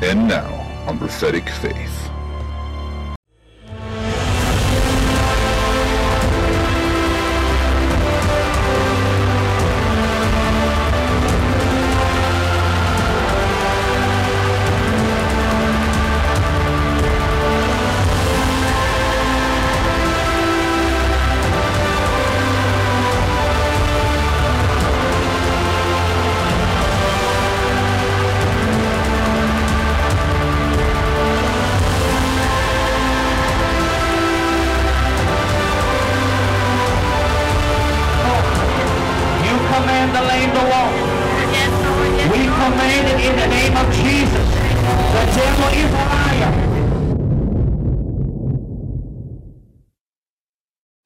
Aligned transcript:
And 0.00 0.28
now 0.28 0.84
on 0.86 0.96
Prophetic 0.96 1.48
Faith. 1.48 2.07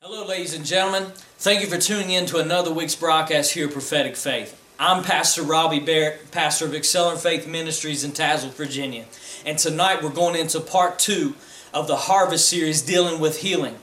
Hello, 0.05 0.27
ladies 0.27 0.53
and 0.53 0.67
gentlemen. 0.67 1.13
Thank 1.39 1.61
you 1.61 1.69
for 1.69 1.79
tuning 1.79 2.11
in 2.11 2.27
to 2.27 2.39
another 2.39 2.75
week's 2.75 2.97
broadcast 2.97 3.53
here 3.53 3.69
at 3.69 3.73
Prophetic 3.73 4.17
Faith. 4.17 4.61
I'm 4.77 5.05
Pastor 5.05 5.45
Robbie 5.45 5.79
Barrett, 5.79 6.33
pastor 6.33 6.65
of 6.65 6.75
Excelling 6.75 7.19
Faith 7.19 7.47
Ministries 7.47 8.03
in 8.03 8.11
Tazewell, 8.11 8.53
Virginia. 8.55 9.05
And 9.47 9.57
tonight 9.57 10.03
we're 10.03 10.11
going 10.11 10.35
into 10.35 10.59
part 10.59 10.99
two 10.99 11.37
of 11.73 11.87
the 11.87 11.95
Harvest 11.95 12.49
series 12.49 12.83
dealing 12.83 13.21
with 13.21 13.43
healing. 13.43 13.77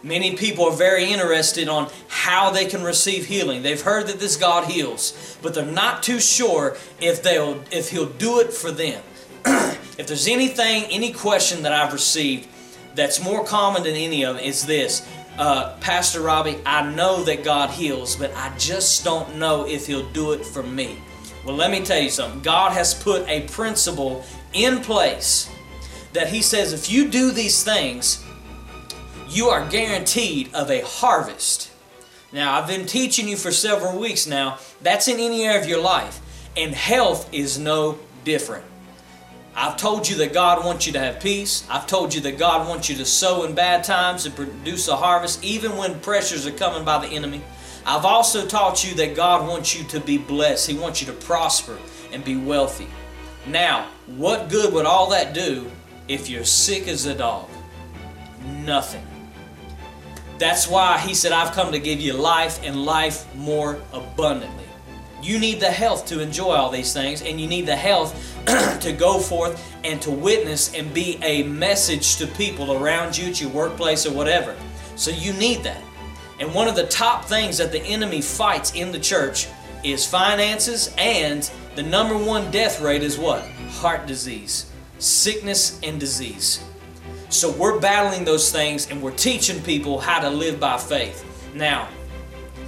Many 0.00 0.36
people 0.36 0.66
are 0.66 0.76
very 0.76 1.10
interested 1.10 1.68
on 1.68 1.90
how 2.06 2.50
they 2.50 2.66
can 2.66 2.84
receive 2.84 3.26
healing. 3.26 3.62
They've 3.62 3.82
heard 3.82 4.06
that 4.06 4.20
this 4.20 4.36
God 4.36 4.70
heals, 4.70 5.36
but 5.42 5.54
they're 5.54 5.66
not 5.66 6.04
too 6.04 6.20
sure 6.20 6.76
if 7.00 7.20
they'll 7.20 7.60
if 7.72 7.90
he'll 7.90 8.10
do 8.10 8.38
it 8.38 8.52
for 8.52 8.70
them. 8.70 9.02
if 9.44 10.06
there's 10.06 10.28
anything, 10.28 10.84
any 10.84 11.12
question 11.12 11.64
that 11.64 11.72
I've 11.72 11.92
received 11.92 12.46
that's 12.94 13.20
more 13.20 13.44
common 13.44 13.82
than 13.82 13.94
any 13.94 14.24
of 14.24 14.38
is 14.38 14.66
this. 14.66 15.04
Uh, 15.36 15.76
Pastor 15.80 16.20
Robbie, 16.20 16.60
I 16.64 16.88
know 16.94 17.24
that 17.24 17.42
God 17.42 17.70
heals, 17.70 18.14
but 18.14 18.32
I 18.36 18.56
just 18.56 19.02
don't 19.04 19.36
know 19.36 19.66
if 19.66 19.86
He'll 19.86 20.08
do 20.10 20.32
it 20.32 20.46
for 20.46 20.62
me. 20.62 20.98
Well, 21.44 21.56
let 21.56 21.70
me 21.70 21.84
tell 21.84 22.00
you 22.00 22.10
something. 22.10 22.40
God 22.40 22.72
has 22.72 22.94
put 22.94 23.28
a 23.28 23.42
principle 23.48 24.24
in 24.52 24.80
place 24.80 25.50
that 26.12 26.28
He 26.28 26.40
says 26.40 26.72
if 26.72 26.90
you 26.90 27.08
do 27.08 27.32
these 27.32 27.64
things, 27.64 28.24
you 29.28 29.48
are 29.48 29.68
guaranteed 29.68 30.54
of 30.54 30.70
a 30.70 30.82
harvest. 30.82 31.70
Now, 32.32 32.58
I've 32.58 32.68
been 32.68 32.86
teaching 32.86 33.28
you 33.28 33.36
for 33.36 33.50
several 33.50 33.98
weeks 33.98 34.26
now. 34.26 34.58
That's 34.82 35.08
in 35.08 35.18
any 35.18 35.42
area 35.42 35.60
of 35.60 35.68
your 35.68 35.80
life. 35.80 36.20
And 36.56 36.72
health 36.72 37.32
is 37.32 37.58
no 37.58 37.98
different. 38.24 38.64
I've 39.56 39.76
told 39.76 40.08
you 40.08 40.16
that 40.16 40.32
God 40.32 40.64
wants 40.64 40.86
you 40.86 40.92
to 40.94 40.98
have 40.98 41.20
peace. 41.20 41.64
I've 41.70 41.86
told 41.86 42.12
you 42.12 42.20
that 42.22 42.38
God 42.38 42.68
wants 42.68 42.88
you 42.88 42.96
to 42.96 43.04
sow 43.04 43.44
in 43.44 43.54
bad 43.54 43.84
times 43.84 44.26
and 44.26 44.34
produce 44.34 44.88
a 44.88 44.96
harvest, 44.96 45.44
even 45.44 45.76
when 45.76 46.00
pressures 46.00 46.46
are 46.46 46.52
coming 46.52 46.84
by 46.84 47.06
the 47.06 47.14
enemy. 47.14 47.40
I've 47.86 48.04
also 48.04 48.46
taught 48.46 48.84
you 48.84 48.94
that 48.96 49.14
God 49.14 49.46
wants 49.46 49.76
you 49.76 49.84
to 49.88 50.00
be 50.00 50.18
blessed. 50.18 50.68
He 50.68 50.76
wants 50.76 51.00
you 51.00 51.06
to 51.06 51.12
prosper 51.12 51.78
and 52.12 52.24
be 52.24 52.36
wealthy. 52.36 52.88
Now, 53.46 53.88
what 54.06 54.48
good 54.48 54.72
would 54.72 54.86
all 54.86 55.10
that 55.10 55.34
do 55.34 55.70
if 56.08 56.28
you're 56.28 56.44
sick 56.44 56.88
as 56.88 57.06
a 57.06 57.14
dog? 57.14 57.48
Nothing. 58.64 59.06
That's 60.38 60.66
why 60.66 60.98
he 60.98 61.14
said, 61.14 61.32
I've 61.32 61.52
come 61.52 61.70
to 61.72 61.78
give 61.78 62.00
you 62.00 62.14
life 62.14 62.58
and 62.64 62.84
life 62.84 63.32
more 63.36 63.80
abundantly. 63.92 64.64
You 65.22 65.38
need 65.38 65.60
the 65.60 65.70
health 65.70 66.06
to 66.06 66.20
enjoy 66.20 66.54
all 66.54 66.70
these 66.70 66.92
things, 66.92 67.22
and 67.22 67.40
you 67.40 67.46
need 67.46 67.66
the 67.66 67.76
health 67.76 68.33
to 68.80 68.92
go 68.92 69.18
forth 69.18 69.74
and 69.84 70.00
to 70.02 70.10
witness 70.10 70.74
and 70.74 70.92
be 70.92 71.18
a 71.22 71.42
message 71.44 72.16
to 72.16 72.26
people 72.26 72.72
around 72.72 73.16
you 73.16 73.28
at 73.28 73.40
your 73.40 73.50
workplace 73.50 74.06
or 74.06 74.12
whatever. 74.12 74.56
So 74.96 75.10
you 75.10 75.32
need 75.34 75.62
that. 75.62 75.82
And 76.40 76.52
one 76.52 76.68
of 76.68 76.76
the 76.76 76.86
top 76.86 77.24
things 77.24 77.58
that 77.58 77.72
the 77.72 77.82
enemy 77.82 78.20
fights 78.20 78.74
in 78.74 78.92
the 78.92 78.98
church 78.98 79.46
is 79.82 80.06
finances, 80.06 80.94
and 80.98 81.48
the 81.74 81.82
number 81.82 82.16
one 82.16 82.50
death 82.50 82.80
rate 82.80 83.02
is 83.02 83.18
what? 83.18 83.46
Heart 83.70 84.06
disease, 84.06 84.70
sickness, 84.98 85.78
and 85.82 86.00
disease. 86.00 86.64
So 87.28 87.50
we're 87.50 87.80
battling 87.80 88.24
those 88.24 88.52
things 88.52 88.90
and 88.90 89.02
we're 89.02 89.10
teaching 89.10 89.60
people 89.62 89.98
how 89.98 90.20
to 90.20 90.30
live 90.30 90.60
by 90.60 90.78
faith. 90.78 91.24
Now, 91.54 91.88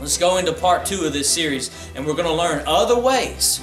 let's 0.01 0.19
go 0.19 0.39
into 0.39 0.53
part 0.53 0.85
two 0.85 1.05
of 1.05 1.13
this 1.13 1.31
series 1.31 1.71
and 1.95 2.05
we're 2.05 2.15
going 2.15 2.27
to 2.27 2.35
learn 2.35 2.65
other 2.67 2.99
ways. 2.99 3.61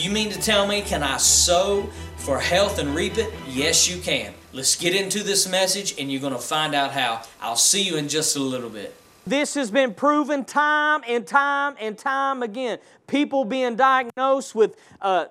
You 0.00 0.10
mean 0.10 0.30
to 0.30 0.40
tell 0.40 0.66
me, 0.66 0.80
can 0.80 1.02
I 1.02 1.18
sow 1.18 1.82
for 2.16 2.38
health 2.38 2.78
and 2.78 2.94
reap 2.94 3.18
it? 3.18 3.30
Yes, 3.46 3.86
you 3.86 4.00
can. 4.00 4.32
Let's 4.54 4.74
get 4.74 4.94
into 4.94 5.22
this 5.22 5.46
message 5.46 5.94
and 5.98 6.10
you're 6.10 6.22
going 6.22 6.32
to 6.32 6.38
find 6.38 6.74
out 6.74 6.92
how. 6.92 7.20
I'll 7.38 7.54
see 7.54 7.82
you 7.82 7.96
in 7.96 8.08
just 8.08 8.34
a 8.34 8.40
little 8.40 8.70
bit. 8.70 8.94
This 9.26 9.52
has 9.56 9.70
been 9.70 9.92
proven 9.92 10.46
time 10.46 11.02
and 11.06 11.26
time 11.26 11.76
and 11.78 11.98
time 11.98 12.42
again. 12.42 12.78
People 13.08 13.44
being 13.44 13.76
diagnosed 13.76 14.54
with 14.54 14.74
uh, 15.02 15.26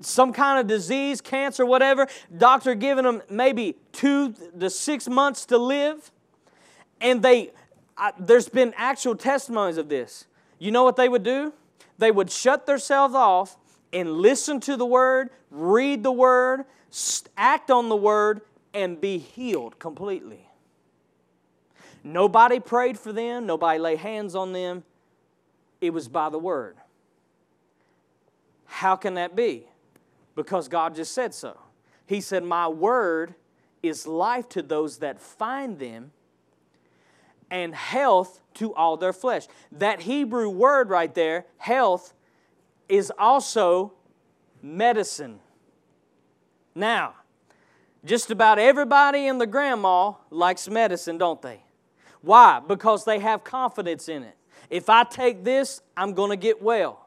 some 0.00 0.34
kind 0.34 0.60
of 0.60 0.66
disease, 0.66 1.22
cancer, 1.22 1.64
whatever, 1.64 2.06
doctor 2.36 2.74
giving 2.74 3.04
them 3.04 3.22
maybe 3.30 3.74
two 3.92 4.34
to 4.60 4.68
six 4.68 5.08
months 5.08 5.46
to 5.46 5.56
live, 5.56 6.10
and 7.00 7.22
they, 7.22 7.52
I, 7.96 8.12
there's 8.18 8.50
been 8.50 8.74
actual 8.76 9.16
testimonies 9.16 9.78
of 9.78 9.88
this. 9.88 10.26
You 10.58 10.72
know 10.72 10.84
what 10.84 10.96
they 10.96 11.08
would 11.08 11.22
do? 11.22 11.54
They 11.96 12.10
would 12.10 12.30
shut 12.30 12.66
themselves 12.66 13.14
off 13.14 13.56
and 13.94 14.12
listen 14.12 14.60
to 14.60 14.76
the 14.76 14.84
word, 14.84 15.30
read 15.50 16.02
the 16.02 16.12
word, 16.12 16.64
act 17.36 17.70
on 17.70 17.88
the 17.88 17.96
word, 17.96 18.42
and 18.74 19.00
be 19.00 19.18
healed 19.18 19.78
completely. 19.78 20.48
Nobody 22.02 22.60
prayed 22.60 22.98
for 22.98 23.12
them, 23.12 23.46
nobody 23.46 23.78
laid 23.78 23.98
hands 24.00 24.34
on 24.34 24.52
them. 24.52 24.82
It 25.80 25.90
was 25.90 26.08
by 26.08 26.28
the 26.28 26.38
word. 26.38 26.76
How 28.66 28.96
can 28.96 29.14
that 29.14 29.36
be? 29.36 29.66
Because 30.34 30.68
God 30.68 30.94
just 30.94 31.14
said 31.14 31.32
so. 31.32 31.58
He 32.06 32.20
said, 32.20 32.42
My 32.42 32.68
word 32.68 33.34
is 33.82 34.06
life 34.06 34.48
to 34.50 34.62
those 34.62 34.98
that 34.98 35.20
find 35.20 35.78
them 35.78 36.10
and 37.50 37.74
health 37.74 38.40
to 38.54 38.74
all 38.74 38.96
their 38.96 39.12
flesh. 39.12 39.46
That 39.72 40.00
Hebrew 40.00 40.48
word 40.48 40.88
right 40.90 41.14
there, 41.14 41.46
health, 41.58 42.12
is 42.88 43.12
also 43.18 43.92
medicine. 44.62 45.40
Now, 46.74 47.14
just 48.04 48.30
about 48.30 48.58
everybody 48.58 49.26
in 49.26 49.38
the 49.38 49.46
grandma 49.46 50.12
likes 50.30 50.68
medicine, 50.68 51.18
don't 51.18 51.40
they? 51.40 51.62
Why? 52.20 52.60
Because 52.66 53.04
they 53.04 53.18
have 53.18 53.44
confidence 53.44 54.08
in 54.08 54.22
it. 54.22 54.36
If 54.70 54.88
I 54.88 55.04
take 55.04 55.44
this, 55.44 55.80
I'm 55.96 56.14
going 56.14 56.30
to 56.30 56.36
get 56.36 56.62
well. 56.62 57.06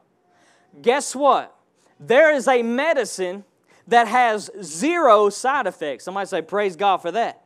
Guess 0.80 1.14
what? 1.14 1.54
There 2.00 2.32
is 2.32 2.46
a 2.46 2.62
medicine 2.62 3.44
that 3.88 4.06
has 4.06 4.50
zero 4.62 5.28
side 5.28 5.66
effects. 5.66 6.04
Somebody 6.04 6.26
say, 6.26 6.42
Praise 6.42 6.76
God 6.76 6.98
for 6.98 7.10
that. 7.12 7.44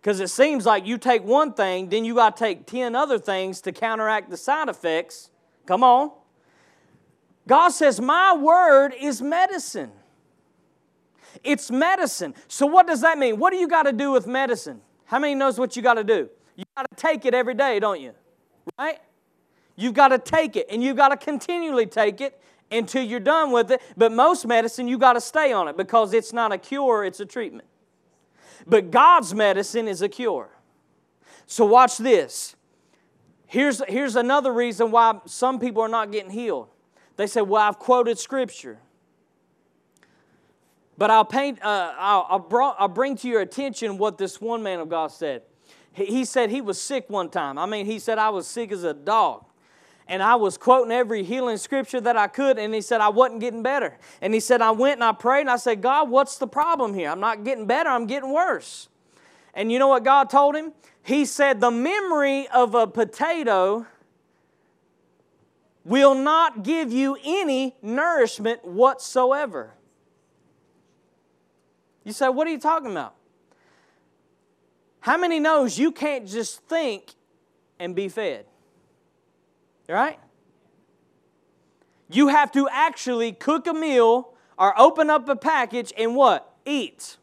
Because 0.00 0.20
it 0.20 0.28
seems 0.28 0.66
like 0.66 0.86
you 0.86 0.98
take 0.98 1.22
one 1.22 1.52
thing, 1.52 1.88
then 1.88 2.04
you 2.04 2.14
got 2.14 2.36
to 2.36 2.44
take 2.44 2.66
10 2.66 2.96
other 2.96 3.18
things 3.18 3.60
to 3.62 3.72
counteract 3.72 4.30
the 4.30 4.36
side 4.36 4.68
effects. 4.68 5.30
Come 5.64 5.84
on. 5.84 6.10
God 7.46 7.70
says, 7.70 8.00
My 8.00 8.34
word 8.34 8.94
is 8.98 9.20
medicine. 9.20 9.92
It's 11.42 11.70
medicine. 11.70 12.34
So, 12.48 12.66
what 12.66 12.86
does 12.86 13.00
that 13.00 13.18
mean? 13.18 13.38
What 13.38 13.50
do 13.50 13.56
you 13.56 13.68
got 13.68 13.84
to 13.84 13.92
do 13.92 14.12
with 14.12 14.26
medicine? 14.26 14.80
How 15.04 15.18
many 15.18 15.34
knows 15.34 15.58
what 15.58 15.76
you 15.76 15.82
got 15.82 15.94
to 15.94 16.04
do? 16.04 16.28
You 16.56 16.64
got 16.76 16.86
to 16.90 16.96
take 16.96 17.24
it 17.24 17.34
every 17.34 17.54
day, 17.54 17.80
don't 17.80 18.00
you? 18.00 18.12
Right? 18.78 18.98
You've 19.76 19.94
got 19.94 20.08
to 20.08 20.18
take 20.18 20.56
it, 20.56 20.66
and 20.70 20.82
you've 20.82 20.96
got 20.96 21.08
to 21.08 21.16
continually 21.16 21.86
take 21.86 22.20
it 22.20 22.40
until 22.70 23.02
you're 23.02 23.20
done 23.20 23.50
with 23.50 23.70
it. 23.70 23.82
But 23.96 24.12
most 24.12 24.46
medicine, 24.46 24.86
you 24.86 24.98
got 24.98 25.14
to 25.14 25.20
stay 25.20 25.52
on 25.52 25.68
it 25.68 25.76
because 25.76 26.12
it's 26.12 26.32
not 26.32 26.52
a 26.52 26.58
cure, 26.58 27.04
it's 27.04 27.20
a 27.20 27.26
treatment. 27.26 27.68
But 28.66 28.90
God's 28.90 29.34
medicine 29.34 29.88
is 29.88 30.02
a 30.02 30.08
cure. 30.08 30.50
So, 31.46 31.64
watch 31.64 31.98
this. 31.98 32.54
Here's, 33.46 33.82
here's 33.86 34.16
another 34.16 34.52
reason 34.52 34.90
why 34.90 35.20
some 35.26 35.58
people 35.58 35.82
are 35.82 35.88
not 35.88 36.10
getting 36.12 36.30
healed. 36.30 36.68
They 37.22 37.28
say, 37.28 37.40
Well, 37.40 37.62
I've 37.62 37.78
quoted 37.78 38.18
scripture. 38.18 38.78
But 40.98 41.12
I'll 41.12 41.24
paint, 41.24 41.62
uh, 41.62 41.94
I'll, 41.96 42.26
I'll, 42.28 42.38
brought, 42.40 42.74
I'll 42.80 42.88
bring 42.88 43.14
to 43.18 43.28
your 43.28 43.42
attention 43.42 43.96
what 43.96 44.18
this 44.18 44.40
one 44.40 44.60
man 44.60 44.80
of 44.80 44.88
God 44.88 45.12
said. 45.12 45.42
He, 45.92 46.06
he 46.06 46.24
said 46.24 46.50
he 46.50 46.60
was 46.60 46.82
sick 46.82 47.08
one 47.08 47.28
time. 47.28 47.58
I 47.58 47.66
mean, 47.66 47.86
he 47.86 48.00
said, 48.00 48.18
I 48.18 48.30
was 48.30 48.48
sick 48.48 48.72
as 48.72 48.82
a 48.82 48.92
dog. 48.92 49.44
and 50.08 50.20
I 50.20 50.34
was 50.34 50.58
quoting 50.58 50.90
every 50.90 51.22
healing 51.22 51.58
scripture 51.58 52.00
that 52.00 52.16
I 52.16 52.26
could, 52.26 52.58
and 52.58 52.74
he 52.74 52.80
said 52.80 53.00
I 53.00 53.10
wasn't 53.10 53.38
getting 53.38 53.62
better. 53.62 53.96
And 54.20 54.34
he 54.34 54.40
said, 54.40 54.60
I 54.60 54.72
went 54.72 54.94
and 54.94 55.04
I 55.04 55.12
prayed, 55.12 55.42
and 55.42 55.50
I 55.50 55.58
said, 55.58 55.80
God, 55.80 56.10
what's 56.10 56.38
the 56.38 56.48
problem 56.48 56.92
here? 56.92 57.08
I'm 57.08 57.20
not 57.20 57.44
getting 57.44 57.68
better, 57.68 57.88
I'm 57.88 58.08
getting 58.08 58.32
worse. 58.32 58.88
And 59.54 59.70
you 59.70 59.78
know 59.78 59.86
what 59.86 60.02
God 60.02 60.28
told 60.28 60.56
him? 60.56 60.72
He 61.04 61.24
said, 61.24 61.60
The 61.60 61.70
memory 61.70 62.48
of 62.48 62.74
a 62.74 62.88
potato 62.88 63.86
will 65.84 66.14
not 66.14 66.62
give 66.62 66.92
you 66.92 67.16
any 67.24 67.76
nourishment 67.82 68.64
whatsoever. 68.64 69.74
You 72.04 72.12
say, 72.12 72.28
What 72.28 72.46
are 72.46 72.50
you 72.50 72.58
talking 72.58 72.90
about? 72.90 73.14
How 75.00 75.16
many 75.16 75.40
knows 75.40 75.78
you 75.78 75.90
can't 75.90 76.28
just 76.28 76.62
think 76.68 77.14
and 77.78 77.94
be 77.94 78.08
fed? 78.08 78.46
Right? 79.88 80.18
You 82.08 82.28
have 82.28 82.52
to 82.52 82.68
actually 82.70 83.32
cook 83.32 83.66
a 83.66 83.72
meal 83.72 84.34
or 84.58 84.78
open 84.78 85.10
up 85.10 85.28
a 85.28 85.34
package 85.34 85.92
and 85.98 86.14
what? 86.14 86.54
Eat. 86.64 87.16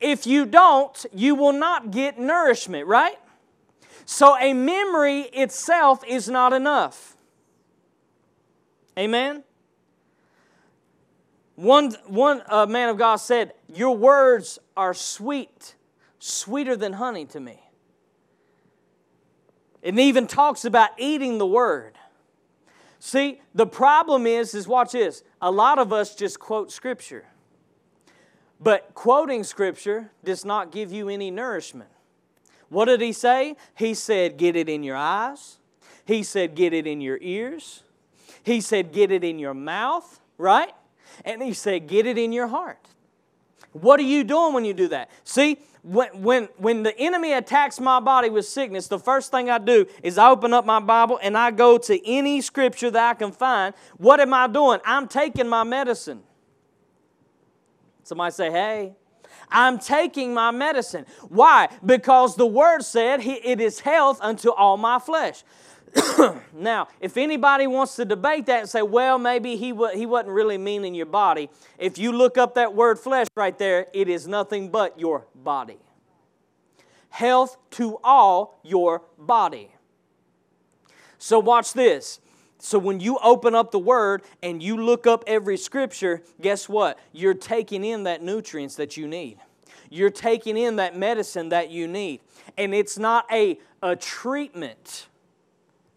If 0.00 0.26
you 0.26 0.44
don't, 0.44 1.06
you 1.12 1.34
will 1.34 1.52
not 1.52 1.90
get 1.90 2.18
nourishment, 2.18 2.86
right? 2.86 3.18
So 4.04 4.36
a 4.36 4.52
memory 4.52 5.22
itself 5.32 6.02
is 6.06 6.28
not 6.28 6.52
enough. 6.52 7.17
Amen? 8.98 9.44
One, 11.54 11.92
one 12.06 12.42
uh, 12.48 12.66
man 12.66 12.88
of 12.88 12.98
God 12.98 13.16
said, 13.16 13.52
Your 13.72 13.96
words 13.96 14.58
are 14.76 14.94
sweet, 14.94 15.76
sweeter 16.18 16.76
than 16.76 16.94
honey 16.94 17.24
to 17.26 17.40
me. 17.40 17.60
It 19.82 19.98
even 19.98 20.26
talks 20.26 20.64
about 20.64 20.90
eating 20.98 21.38
the 21.38 21.46
word. 21.46 21.94
See, 23.00 23.40
the 23.54 23.66
problem 23.66 24.26
is, 24.26 24.54
is 24.54 24.66
watch 24.66 24.92
this. 24.92 25.22
A 25.40 25.50
lot 25.50 25.78
of 25.78 25.92
us 25.92 26.16
just 26.16 26.40
quote 26.40 26.72
scripture. 26.72 27.26
But 28.60 28.92
quoting 28.94 29.44
scripture 29.44 30.10
does 30.24 30.44
not 30.44 30.72
give 30.72 30.92
you 30.92 31.08
any 31.08 31.30
nourishment. 31.30 31.90
What 32.68 32.86
did 32.86 33.00
he 33.00 33.12
say? 33.12 33.56
He 33.76 33.94
said, 33.94 34.36
get 34.36 34.56
it 34.56 34.68
in 34.68 34.82
your 34.82 34.96
eyes. 34.96 35.58
He 36.04 36.24
said, 36.24 36.54
get 36.56 36.72
it 36.72 36.86
in 36.86 37.00
your 37.00 37.18
ears. 37.20 37.84
He 38.48 38.62
said, 38.62 38.92
get 38.92 39.10
it 39.12 39.24
in 39.24 39.38
your 39.38 39.52
mouth, 39.52 40.20
right? 40.38 40.72
And 41.24 41.42
he 41.42 41.52
said, 41.52 41.86
get 41.86 42.06
it 42.06 42.16
in 42.16 42.32
your 42.32 42.46
heart. 42.46 42.78
What 43.72 44.00
are 44.00 44.04
you 44.04 44.24
doing 44.24 44.54
when 44.54 44.64
you 44.64 44.72
do 44.72 44.88
that? 44.88 45.10
See, 45.22 45.58
when, 45.82 46.22
when, 46.22 46.48
when 46.56 46.82
the 46.82 46.98
enemy 46.98 47.34
attacks 47.34 47.78
my 47.78 48.00
body 48.00 48.30
with 48.30 48.46
sickness, 48.46 48.88
the 48.88 48.98
first 48.98 49.30
thing 49.30 49.50
I 49.50 49.58
do 49.58 49.86
is 50.02 50.16
I 50.16 50.30
open 50.30 50.54
up 50.54 50.64
my 50.64 50.80
Bible 50.80 51.20
and 51.22 51.36
I 51.36 51.50
go 51.50 51.76
to 51.76 52.08
any 52.08 52.40
scripture 52.40 52.90
that 52.90 53.10
I 53.10 53.14
can 53.14 53.32
find. 53.32 53.74
What 53.98 54.18
am 54.18 54.32
I 54.32 54.46
doing? 54.46 54.80
I'm 54.84 55.08
taking 55.08 55.46
my 55.46 55.64
medicine. 55.64 56.22
Somebody 58.02 58.32
say, 58.32 58.50
hey. 58.50 58.94
I'm 59.50 59.78
taking 59.78 60.34
my 60.34 60.50
medicine. 60.50 61.06
Why? 61.28 61.68
Because 61.84 62.36
the 62.36 62.46
word 62.46 62.82
said 62.82 63.20
it 63.20 63.60
is 63.60 63.80
health 63.80 64.18
unto 64.20 64.50
all 64.50 64.76
my 64.76 64.98
flesh. 64.98 65.42
now, 66.54 66.88
if 67.00 67.16
anybody 67.16 67.66
wants 67.66 67.96
to 67.96 68.04
debate 68.04 68.46
that 68.46 68.60
and 68.60 68.68
say, 68.68 68.82
well, 68.82 69.18
maybe 69.18 69.56
he, 69.56 69.72
wa- 69.72 69.90
he 69.90 70.06
wasn't 70.06 70.30
really 70.30 70.58
meaning 70.58 70.94
your 70.94 71.06
body, 71.06 71.50
if 71.78 71.98
you 71.98 72.12
look 72.12 72.36
up 72.38 72.54
that 72.54 72.74
word 72.74 72.98
flesh 72.98 73.26
right 73.36 73.56
there, 73.58 73.86
it 73.92 74.08
is 74.08 74.26
nothing 74.26 74.70
but 74.70 74.98
your 74.98 75.26
body. 75.34 75.78
Health 77.10 77.56
to 77.72 77.98
all 78.04 78.60
your 78.62 79.02
body. 79.18 79.70
So, 81.18 81.38
watch 81.38 81.72
this. 81.72 82.20
So, 82.58 82.78
when 82.78 83.00
you 83.00 83.18
open 83.22 83.54
up 83.54 83.70
the 83.70 83.78
Word 83.78 84.22
and 84.42 84.62
you 84.62 84.76
look 84.76 85.06
up 85.06 85.24
every 85.26 85.56
scripture, 85.56 86.22
guess 86.40 86.68
what? 86.68 86.98
You're 87.12 87.34
taking 87.34 87.84
in 87.84 88.04
that 88.04 88.22
nutrients 88.22 88.76
that 88.76 88.96
you 88.96 89.06
need. 89.06 89.38
You're 89.90 90.10
taking 90.10 90.56
in 90.56 90.76
that 90.76 90.96
medicine 90.96 91.48
that 91.48 91.70
you 91.70 91.88
need. 91.88 92.20
And 92.56 92.74
it's 92.74 92.98
not 92.98 93.26
a, 93.32 93.58
a 93.82 93.96
treatment 93.96 95.06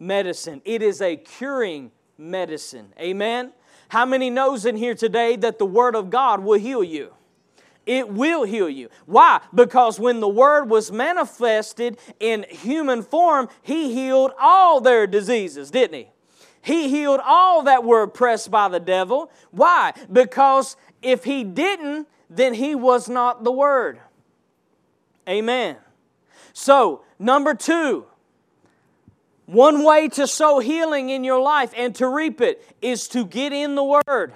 medicine. 0.02 0.62
It 0.66 0.82
is 0.82 1.00
a 1.02 1.16
curing 1.16 1.92
medicine. 2.18 2.92
Amen? 3.00 3.54
How 3.90 4.06
many 4.06 4.30
knows 4.30 4.66
in 4.66 4.76
here 4.76 4.96
today 4.96 5.36
that 5.38 5.60
the 5.60 5.66
Word 5.66 5.96
of 5.96 6.10
God 6.10 6.42
will 6.44 6.60
heal 6.60 6.84
you? 6.84 7.14
It 7.86 8.10
will 8.10 8.44
heal 8.44 8.70
you. 8.70 8.90
Why? 9.06 9.42
Because 9.54 10.00
when 10.00 10.20
the 10.20 10.28
Word 10.28 10.66
was 10.66 10.92
manifested 10.92 11.98
in 12.20 12.46
human 12.50 13.04
form, 13.04 13.50
He 13.62 13.94
healed 13.94 14.32
all 14.40 14.82
their 14.82 15.08
diseases, 15.08 15.72
didn't 15.72 15.98
He? 15.98 16.08
He 16.62 16.90
healed 16.90 17.22
all 17.24 17.64
that 17.64 17.84
were 17.84 18.04
oppressed 18.04 18.52
by 18.52 18.70
the 18.70 18.80
devil. 18.80 19.32
Why? 19.52 19.94
Because 20.12 20.78
if 21.02 21.24
He 21.24 21.44
didn't, 21.44 22.08
then 22.30 22.54
He 22.54 22.76
was 22.76 23.10
not 23.10 23.44
the 23.44 23.52
Word. 23.52 24.00
Amen. 25.28 25.78
So, 26.54 27.04
number 27.20 27.54
two, 27.54 28.06
one 29.52 29.84
way 29.84 30.08
to 30.08 30.26
sow 30.26 30.60
healing 30.60 31.10
in 31.10 31.26
your 31.26 31.42
life 31.42 31.74
and 31.76 31.94
to 31.96 32.08
reap 32.08 32.40
it 32.40 32.66
is 32.82 33.10
to 33.10 33.26
get 33.26 33.52
in 33.52 33.76
the 33.76 33.84
Word. 33.84 34.34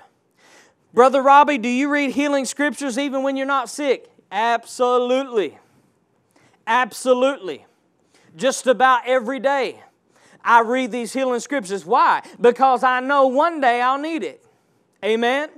Brother 0.94 1.22
Robbie, 1.22 1.58
do 1.58 1.70
you 1.70 1.90
read 1.90 2.12
healing 2.12 2.44
scriptures 2.44 2.98
even 2.98 3.24
when 3.24 3.38
you're 3.38 3.46
not 3.46 3.70
sick? 3.70 4.10
Absolutely. 4.30 5.58
Absolutely. 6.68 7.66
Just 8.36 8.68
about 8.68 9.04
every 9.06 9.40
day. 9.40 9.82
I 10.44 10.62
read 10.62 10.92
these 10.92 11.14
healing 11.14 11.40
scriptures. 11.40 11.86
Why? 11.86 12.22
Because 12.40 12.84
I 12.84 13.00
know 13.00 13.28
one 13.28 13.62
day 13.62 13.82
I'll 13.82 13.98
need 13.98 14.24
it. 14.24 14.46
Amen. 15.04 15.50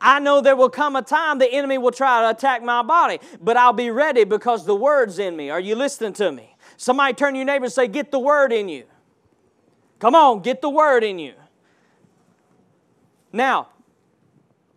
I 0.00 0.18
know 0.18 0.40
there 0.40 0.56
will 0.56 0.70
come 0.70 0.96
a 0.96 1.02
time 1.02 1.38
the 1.38 1.52
enemy 1.52 1.76
will 1.76 1.92
try 1.92 2.22
to 2.22 2.30
attack 2.30 2.62
my 2.62 2.82
body, 2.82 3.20
but 3.40 3.58
I'll 3.58 3.74
be 3.74 3.90
ready 3.90 4.24
because 4.24 4.64
the 4.64 4.74
word's 4.74 5.18
in 5.18 5.36
me. 5.36 5.50
Are 5.50 5.60
you 5.60 5.76
listening 5.76 6.14
to 6.14 6.32
me? 6.32 6.56
Somebody 6.78 7.12
turn 7.12 7.34
your 7.34 7.44
neighbor 7.44 7.66
and 7.66 7.72
say, 7.72 7.86
Get 7.86 8.10
the 8.10 8.18
word 8.18 8.50
in 8.50 8.70
you. 8.70 8.84
Come 10.04 10.14
on, 10.14 10.40
get 10.40 10.60
the 10.60 10.68
word 10.68 11.02
in 11.02 11.18
you. 11.18 11.32
Now, 13.32 13.68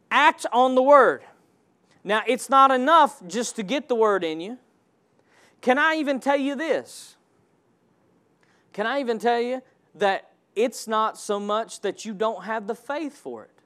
act 0.09 0.45
on 0.53 0.73
the 0.73 0.81
word. 0.81 1.21
Now, 2.01 2.21
it's 2.25 2.49
not 2.49 2.71
enough 2.71 3.21
just 3.27 3.57
to 3.57 3.63
get 3.63 3.89
the 3.89 3.95
word 3.95 4.23
in 4.23 4.39
you. 4.39 4.57
Can 5.59 5.77
I 5.77 5.95
even 5.95 6.21
tell 6.21 6.37
you 6.37 6.55
this? 6.55 7.17
Can 8.71 8.87
I 8.87 9.01
even 9.01 9.19
tell 9.19 9.41
you 9.41 9.61
that 9.95 10.31
it's 10.55 10.87
not 10.87 11.17
so 11.17 11.41
much 11.41 11.81
that 11.81 12.05
you 12.05 12.13
don't 12.13 12.45
have 12.45 12.65
the 12.65 12.75
faith 12.75 13.17
for 13.17 13.43
it? 13.43 13.59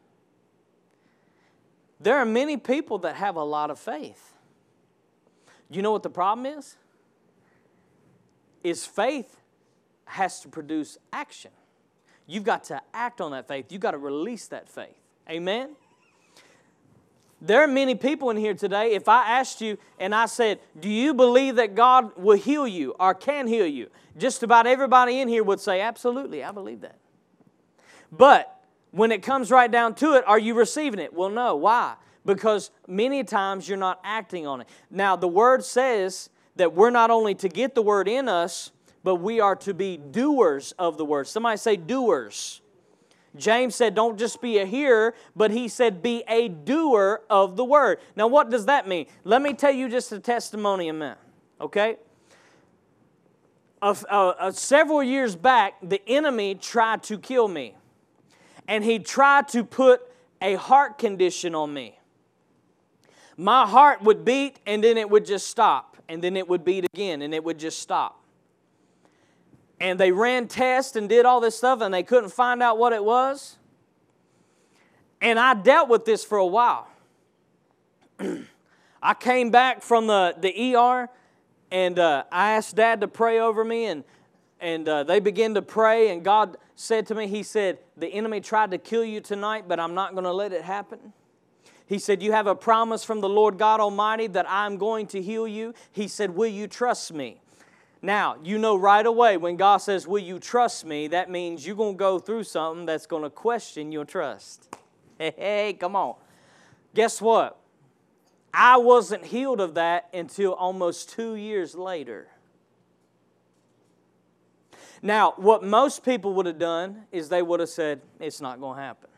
There 2.00 2.18
are 2.18 2.26
many 2.26 2.58
people 2.58 2.98
that 2.98 3.18
have 3.18 3.36
a 3.36 3.44
lot 3.44 3.70
of 3.70 3.78
faith. 3.78 4.34
You 5.70 5.84
know 5.84 5.92
what 5.92 6.02
the 6.02 6.10
problem 6.10 6.48
is? 6.48 6.76
Is 8.64 8.84
faith 8.84 9.41
has 10.12 10.42
to 10.42 10.50
produce 10.50 10.98
action. 11.14 11.52
You've 12.28 12.44
got 12.44 12.66
to 12.66 12.82
act 12.94 13.22
on 13.22 13.32
that 13.32 13.48
faith. 13.48 13.72
You've 13.72 13.82
got 13.82 13.92
to 13.92 13.98
release 13.98 14.48
that 14.48 14.68
faith. 14.68 14.96
Amen? 15.30 15.70
There 17.42 17.64
are 17.64 17.68
many 17.68 17.96
people 17.96 18.30
in 18.30 18.38
here 18.38 18.54
today. 18.54 18.94
If 18.94 19.08
I 19.08 19.40
asked 19.40 19.62
you 19.62 19.78
and 20.00 20.14
I 20.14 20.26
said, 20.26 20.60
Do 20.80 20.90
you 20.90 21.14
believe 21.14 21.56
that 21.56 21.76
God 21.76 22.12
will 22.18 22.38
heal 22.38 22.68
you 22.68 22.94
or 23.00 23.14
can 23.14 23.48
heal 23.48 23.66
you? 23.66 23.90
Just 24.18 24.44
about 24.44 24.68
everybody 24.68 25.22
in 25.22 25.28
here 25.28 25.44
would 25.44 25.60
say, 25.60 25.82
Absolutely, 25.82 26.44
I 26.44 26.52
believe 26.52 26.82
that. 26.82 26.98
But 28.12 28.62
when 28.92 29.12
it 29.12 29.24
comes 29.24 29.50
right 29.50 29.72
down 29.72 29.96
to 29.96 30.14
it, 30.16 30.24
are 30.28 30.38
you 30.38 30.54
receiving 30.54 31.00
it? 31.00 31.14
Well, 31.14 31.30
no. 31.30 31.56
Why? 31.56 31.96
Because 32.26 32.70
many 32.86 33.24
times 33.24 33.68
you're 33.68 33.78
not 33.78 34.00
acting 34.04 34.46
on 34.46 34.62
it. 34.62 34.68
Now, 34.92 35.16
the 35.16 35.30
Word 35.30 35.64
says 35.64 36.30
that 36.58 36.74
we're 36.74 36.90
not 36.90 37.10
only 37.10 37.34
to 37.36 37.48
get 37.48 37.74
the 37.74 37.82
Word 37.82 38.08
in 38.08 38.28
us, 38.28 38.72
but 39.04 39.16
we 39.16 39.40
are 39.40 39.56
to 39.58 39.74
be 39.74 39.98
doers 39.98 40.74
of 40.78 40.98
the 40.98 41.06
word. 41.06 41.28
Somebody 41.28 41.58
say 41.58 41.76
doers. 41.76 42.62
James 43.36 43.76
said, 43.76 43.96
don't 43.96 44.20
just 44.20 44.42
be 44.42 44.58
a 44.58 44.66
hearer, 44.66 45.16
but 45.36 45.52
he 45.52 45.68
said, 45.68 46.04
be 46.04 46.24
a 46.28 46.50
doer 46.50 47.22
of 47.30 47.56
the 47.56 47.64
word. 47.64 48.00
Now, 48.16 48.28
what 48.28 48.50
does 48.50 48.66
that 48.66 48.88
mean? 48.88 49.06
Let 49.24 49.42
me 49.42 49.54
tell 49.54 49.72
you 49.72 49.88
just 49.90 50.12
a 50.12 50.20
testimony 50.20 50.90
a 50.90 50.94
minute, 50.94 51.18
okay? 51.60 51.96
Uh, 53.82 53.96
uh, 54.10 54.52
several 54.52 55.02
years 55.02 55.36
back, 55.36 55.76
the 55.82 56.02
enemy 56.08 56.56
tried 56.56 57.04
to 57.04 57.18
kill 57.18 57.48
me, 57.48 57.76
and 58.68 58.84
he 58.84 59.00
tried 59.00 59.48
to 59.50 59.64
put 59.64 60.02
a 60.42 60.56
heart 60.56 60.98
condition 60.98 61.56
on 61.56 61.74
me. 61.74 61.98
My 63.38 63.66
heart 63.66 64.02
would 64.04 64.26
beat, 64.26 64.60
and 64.68 64.84
then 64.84 64.98
it 64.98 65.10
would 65.10 65.26
just 65.26 65.48
stop, 65.48 65.96
and 66.10 66.22
then 66.22 66.36
it 66.36 66.50
would 66.50 66.66
beat 66.66 66.84
again, 66.84 67.22
and 67.22 67.34
it 67.34 67.44
would 67.44 67.58
just 67.58 67.80
stop 67.80 68.21
and 69.82 70.00
they 70.00 70.12
ran 70.12 70.48
tests 70.48 70.96
and 70.96 71.10
did 71.10 71.26
all 71.26 71.42
this 71.42 71.58
stuff 71.58 71.82
and 71.82 71.94
they 71.94 72.04
couldn't 72.04 72.30
find 72.30 72.64
out 72.64 72.78
what 72.78 72.94
it 72.94 73.04
was. 73.04 73.58
And 75.20 75.40
I 75.40 75.54
dealt 75.54 75.90
with 75.90 76.06
this 76.06 76.24
for 76.24 76.38
a 76.38 76.46
while. 76.46 76.88
I 79.04 79.14
came 79.16 79.50
back 79.52 79.82
from 79.82 80.08
the, 80.08 80.36
the 80.40 80.76
ER 80.76 81.10
and 81.72 81.98
uh, 81.98 82.24
I 82.32 82.52
asked 82.52 82.76
Dad 82.76 83.02
to 83.02 83.08
pray 83.08 83.40
over 83.40 83.64
me, 83.64 83.86
and 83.86 84.04
and 84.60 84.88
uh, 84.88 85.04
they 85.04 85.20
began 85.20 85.56
to 85.56 85.62
pray, 85.62 86.10
and 86.10 86.24
God 86.24 86.58
said 86.76 87.08
to 87.08 87.16
me, 87.16 87.28
He 87.28 87.42
said, 87.42 87.80
The 87.98 88.08
enemy 88.08 88.42
tried 88.42 88.72
to 88.72 88.78
kill 88.78 89.04
you 89.04 89.20
tonight, 89.20 89.66
but 89.68 89.80
I'm 89.80 89.96
not 89.96 90.12
going 90.14 90.26
to 90.26 90.32
let 90.32 90.54
it 90.54 90.62
happen. 90.62 91.14
He 91.88 91.98
said, 91.98 92.22
You 92.22 92.32
have 92.32 92.46
a 92.46 92.56
promise 92.56 93.04
from 93.04 93.22
the 93.22 93.30
Lord 93.30 93.58
God 93.58 93.80
Almighty 93.80 94.28
that 94.28 94.46
I'm 94.48 94.78
going 94.78 95.08
to 95.08 95.22
heal 95.22 95.48
you. 95.48 95.74
He 95.92 96.08
said, 96.08 96.36
Will 96.36 96.48
you 96.48 96.68
trust 96.68 97.12
me? 97.12 97.42
Now, 98.02 98.38
you 98.44 98.58
know 98.58 98.76
right 98.76 99.06
away 99.06 99.38
when 99.38 99.58
God 99.58 99.78
says, 99.78 100.08
Will 100.08 100.24
you 100.24 100.40
trust 100.40 100.86
me? 100.86 101.08
That 101.08 101.30
means 101.30 101.66
you're 101.66 101.76
going 101.76 101.94
to 101.94 102.00
go 102.00 102.18
through 102.18 102.44
something 102.44 102.86
that's 102.86 103.06
going 103.06 103.24
to 103.24 103.30
question 103.30 103.92
your 103.92 104.06
trust. 104.06 104.68
Hey, 105.20 105.34
hey, 105.38 105.74
come 105.74 105.96
on. 105.96 106.16
Guess 106.96 107.22
what? 107.22 107.60
I 108.52 108.78
wasn't 108.78 109.24
healed 109.24 109.62
of 109.62 109.76
that 109.76 110.10
until 110.16 110.54
almost 110.54 111.10
two 111.12 111.36
years 111.36 111.76
later. 111.76 112.28
Now, 115.04 115.36
what 115.38 115.64
most 115.64 116.04
people 116.04 116.34
would 116.34 116.48
have 116.48 116.58
done 116.58 117.04
is 117.12 117.30
they 117.30 117.44
would 117.44 117.60
have 117.60 117.70
said, 117.70 118.02
It's 118.20 118.42
not 118.42 118.60
going 118.60 118.78
to 118.78 118.82
happen. 118.82 119.12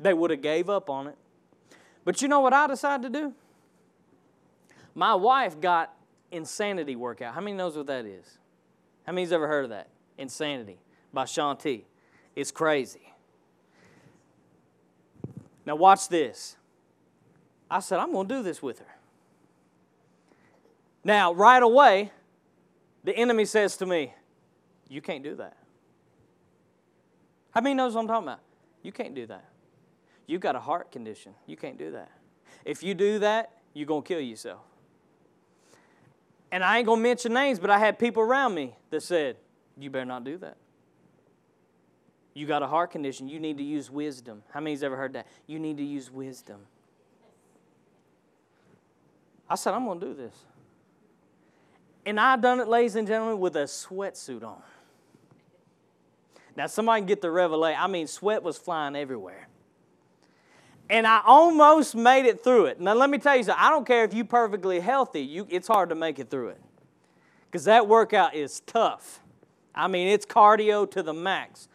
They 0.00 0.12
would 0.12 0.32
have 0.32 0.42
gave 0.42 0.68
up 0.68 0.90
on 0.90 1.06
it. 1.06 1.16
But 2.04 2.20
you 2.20 2.26
know 2.26 2.40
what 2.40 2.52
I 2.52 2.66
decided 2.66 3.12
to 3.12 3.20
do? 3.20 3.34
My 4.94 5.14
wife 5.14 5.60
got 5.60 5.94
insanity 6.34 6.96
workout. 6.96 7.34
How 7.34 7.40
many 7.40 7.56
knows 7.56 7.76
what 7.76 7.86
that 7.86 8.04
is? 8.04 8.38
How 9.06 9.12
many's 9.12 9.32
ever 9.32 9.46
heard 9.46 9.64
of 9.64 9.70
that? 9.70 9.88
Insanity 10.18 10.78
by 11.12 11.24
Shaun 11.24 11.56
T. 11.56 11.86
It's 12.34 12.50
crazy. 12.50 13.12
Now 15.64 15.76
watch 15.76 16.08
this. 16.08 16.56
I 17.70 17.80
said, 17.80 17.98
I'm 17.98 18.12
going 18.12 18.28
to 18.28 18.34
do 18.34 18.42
this 18.42 18.62
with 18.62 18.80
her. 18.80 18.94
Now, 21.02 21.32
right 21.32 21.62
away, 21.62 22.12
the 23.02 23.14
enemy 23.16 23.44
says 23.44 23.76
to 23.78 23.86
me, 23.86 24.14
You 24.88 25.00
can't 25.00 25.22
do 25.22 25.36
that. 25.36 25.56
How 27.50 27.60
many 27.60 27.74
knows 27.74 27.94
what 27.94 28.02
I'm 28.02 28.08
talking 28.08 28.28
about? 28.28 28.40
You 28.82 28.92
can't 28.92 29.14
do 29.14 29.26
that. 29.26 29.44
You've 30.26 30.40
got 30.40 30.56
a 30.56 30.60
heart 30.60 30.90
condition. 30.90 31.34
You 31.46 31.56
can't 31.56 31.78
do 31.78 31.92
that. 31.92 32.10
If 32.64 32.82
you 32.82 32.94
do 32.94 33.18
that, 33.20 33.52
you're 33.74 33.86
going 33.86 34.02
to 34.02 34.08
kill 34.08 34.20
yourself. 34.20 34.60
And 36.54 36.62
I 36.62 36.78
ain't 36.78 36.86
going 36.86 37.00
to 37.00 37.02
mention 37.02 37.32
names, 37.32 37.58
but 37.58 37.68
I 37.68 37.80
had 37.80 37.98
people 37.98 38.22
around 38.22 38.54
me 38.54 38.76
that 38.90 39.00
said, 39.00 39.38
You 39.76 39.90
better 39.90 40.04
not 40.04 40.22
do 40.22 40.38
that. 40.38 40.56
You 42.32 42.46
got 42.46 42.62
a 42.62 42.68
heart 42.68 42.92
condition. 42.92 43.28
You 43.28 43.40
need 43.40 43.58
to 43.58 43.64
use 43.64 43.90
wisdom. 43.90 44.44
How 44.52 44.60
many's 44.60 44.84
ever 44.84 44.96
heard 44.96 45.14
that? 45.14 45.26
You 45.48 45.58
need 45.58 45.78
to 45.78 45.82
use 45.82 46.12
wisdom. 46.12 46.60
I 49.50 49.56
said, 49.56 49.74
I'm 49.74 49.84
going 49.84 49.98
to 49.98 50.06
do 50.06 50.14
this. 50.14 50.32
And 52.06 52.20
I 52.20 52.36
done 52.36 52.60
it, 52.60 52.68
ladies 52.68 52.94
and 52.94 53.08
gentlemen, 53.08 53.40
with 53.40 53.56
a 53.56 53.64
sweatsuit 53.64 54.44
on. 54.44 54.62
Now, 56.56 56.68
somebody 56.68 57.00
can 57.00 57.08
get 57.08 57.20
the 57.20 57.32
revelation. 57.32 57.80
I 57.82 57.88
mean, 57.88 58.06
sweat 58.06 58.44
was 58.44 58.58
flying 58.58 58.94
everywhere. 58.94 59.48
And 60.90 61.06
I 61.06 61.22
almost 61.24 61.94
made 61.94 62.26
it 62.26 62.44
through 62.44 62.66
it. 62.66 62.80
Now, 62.80 62.94
let 62.94 63.08
me 63.08 63.18
tell 63.18 63.36
you 63.36 63.44
something. 63.44 63.64
I 63.64 63.70
don't 63.70 63.86
care 63.86 64.04
if 64.04 64.12
you're 64.12 64.24
perfectly 64.24 64.80
healthy, 64.80 65.22
you, 65.22 65.46
it's 65.50 65.68
hard 65.68 65.88
to 65.88 65.94
make 65.94 66.18
it 66.18 66.30
through 66.30 66.48
it. 66.48 66.60
Because 67.46 67.64
that 67.64 67.88
workout 67.88 68.34
is 68.34 68.60
tough. 68.60 69.20
I 69.74 69.88
mean, 69.88 70.08
it's 70.08 70.26
cardio 70.26 70.90
to 70.90 71.02
the 71.02 71.14
max. 71.14 71.68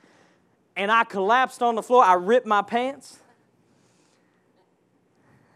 And 0.76 0.92
I 0.92 1.04
collapsed 1.04 1.62
on 1.62 1.76
the 1.76 1.84
floor. 1.84 2.04
I 2.04 2.14
ripped 2.14 2.46
my 2.46 2.62
pants. 2.62 3.20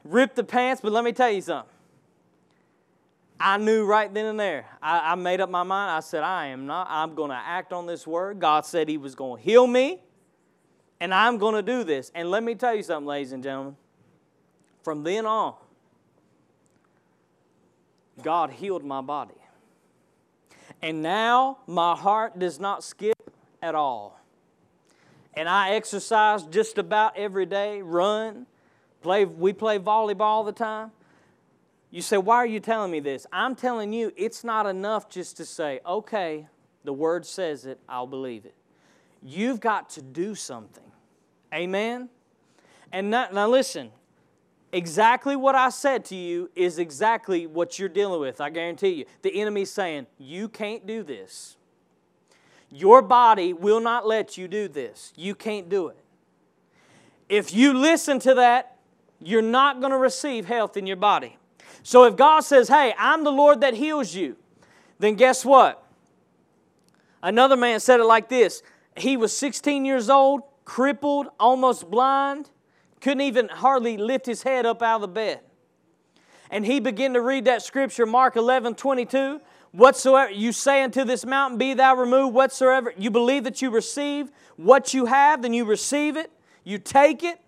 Ripped 0.03 0.35
the 0.35 0.43
pants, 0.43 0.81
but 0.81 0.91
let 0.91 1.03
me 1.03 1.13
tell 1.13 1.29
you 1.29 1.41
something. 1.41 1.69
I 3.39 3.57
knew 3.57 3.85
right 3.85 4.13
then 4.13 4.25
and 4.25 4.39
there. 4.39 4.65
I, 4.81 5.11
I 5.11 5.15
made 5.15 5.41
up 5.41 5.49
my 5.49 5.63
mind. 5.63 5.91
I 5.91 5.99
said, 5.99 6.23
I 6.23 6.47
am 6.47 6.65
not, 6.65 6.87
I'm 6.89 7.15
going 7.15 7.29
to 7.29 7.35
act 7.35 7.73
on 7.73 7.85
this 7.85 8.07
word. 8.07 8.39
God 8.39 8.65
said 8.65 8.87
He 8.87 8.97
was 8.97 9.15
going 9.15 9.37
to 9.37 9.43
heal 9.43 9.67
me, 9.67 9.99
and 10.99 11.13
I'm 11.13 11.37
going 11.37 11.55
to 11.55 11.61
do 11.61 11.83
this. 11.83 12.11
And 12.15 12.29
let 12.29 12.43
me 12.43 12.55
tell 12.55 12.75
you 12.75 12.83
something, 12.83 13.07
ladies 13.07 13.31
and 13.31 13.43
gentlemen. 13.43 13.75
From 14.83 15.03
then 15.03 15.25
on, 15.25 15.55
God 18.21 18.51
healed 18.51 18.83
my 18.83 19.01
body. 19.01 19.33
And 20.81 21.01
now 21.01 21.59
my 21.65 21.95
heart 21.95 22.37
does 22.37 22.59
not 22.59 22.83
skip 22.83 23.17
at 23.61 23.75
all. 23.75 24.19
And 25.33 25.49
I 25.49 25.71
exercise 25.71 26.43
just 26.43 26.77
about 26.77 27.17
every 27.17 27.45
day, 27.45 27.81
run, 27.81 28.45
play, 29.01 29.25
we 29.25 29.53
play 29.53 29.79
volleyball 29.79 30.21
all 30.21 30.43
the 30.43 30.51
time. 30.51 30.91
You 31.89 32.01
say, 32.01 32.17
Why 32.17 32.37
are 32.37 32.45
you 32.45 32.59
telling 32.59 32.91
me 32.91 32.99
this? 32.99 33.25
I'm 33.31 33.55
telling 33.55 33.93
you, 33.93 34.11
it's 34.17 34.43
not 34.43 34.65
enough 34.65 35.09
just 35.09 35.37
to 35.37 35.45
say, 35.45 35.79
Okay, 35.85 36.47
the 36.83 36.93
word 36.93 37.25
says 37.25 37.65
it, 37.65 37.79
I'll 37.87 38.07
believe 38.07 38.45
it. 38.45 38.55
You've 39.23 39.59
got 39.59 39.89
to 39.91 40.01
do 40.01 40.35
something. 40.35 40.83
Amen? 41.53 42.09
And 42.91 43.09
now, 43.09 43.29
now 43.31 43.47
listen, 43.47 43.91
exactly 44.71 45.35
what 45.35 45.55
I 45.55 45.69
said 45.69 46.03
to 46.05 46.15
you 46.15 46.49
is 46.55 46.77
exactly 46.77 47.47
what 47.47 47.79
you're 47.79 47.89
dealing 47.89 48.19
with, 48.19 48.41
I 48.41 48.49
guarantee 48.49 48.89
you. 48.89 49.05
The 49.21 49.39
enemy's 49.39 49.71
saying, 49.71 50.07
You 50.17 50.49
can't 50.49 50.85
do 50.85 51.03
this. 51.03 51.55
Your 52.69 53.01
body 53.01 53.53
will 53.53 53.79
not 53.79 54.05
let 54.05 54.37
you 54.37 54.47
do 54.47 54.67
this. 54.67 55.13
You 55.15 55.35
can't 55.35 55.69
do 55.69 55.87
it. 55.87 55.97
If 57.29 57.53
you 57.53 57.73
listen 57.73 58.19
to 58.19 58.33
that, 58.35 58.77
you're 59.21 59.41
not 59.41 59.79
going 59.79 59.91
to 59.91 59.97
receive 59.97 60.47
health 60.47 60.75
in 60.75 60.85
your 60.85 60.97
body. 60.97 61.37
So 61.83 62.03
if 62.05 62.15
God 62.15 62.41
says, 62.41 62.67
Hey, 62.67 62.93
I'm 62.97 63.23
the 63.23 63.31
Lord 63.31 63.61
that 63.61 63.75
heals 63.75 64.13
you, 64.13 64.35
then 64.99 65.15
guess 65.15 65.45
what? 65.45 65.79
Another 67.21 67.55
man 67.55 67.79
said 67.79 68.01
it 68.01 68.05
like 68.05 68.27
this 68.27 68.61
He 68.97 69.17
was 69.17 69.35
16 69.35 69.85
years 69.85 70.09
old, 70.09 70.43
crippled, 70.65 71.27
almost 71.39 71.89
blind, 71.89 72.49
couldn't 73.01 73.21
even 73.21 73.49
hardly 73.49 73.97
lift 73.97 74.25
his 74.25 74.43
head 74.43 74.65
up 74.65 74.81
out 74.81 74.95
of 74.95 75.01
the 75.01 75.07
bed. 75.07 75.41
And 76.49 76.65
he 76.65 76.79
began 76.79 77.13
to 77.13 77.21
read 77.21 77.45
that 77.45 77.63
scripture, 77.63 78.05
Mark 78.05 78.35
11 78.35 78.75
22. 78.75 79.41
Whatsoever 79.71 80.31
you 80.31 80.51
say 80.51 80.83
unto 80.83 81.03
this 81.03 81.25
mountain, 81.25 81.57
be 81.57 81.73
thou 81.73 81.95
removed, 81.95 82.35
whatsoever 82.35 82.93
you 82.95 83.09
believe 83.09 83.43
that 83.45 83.59
you 83.59 83.71
receive 83.71 84.31
what 84.55 84.93
you 84.93 85.05
have, 85.05 85.41
then 85.41 85.51
you 85.51 85.65
receive 85.65 86.15
it, 86.15 86.31
you 86.63 86.77
take 86.77 87.23
it, 87.23 87.39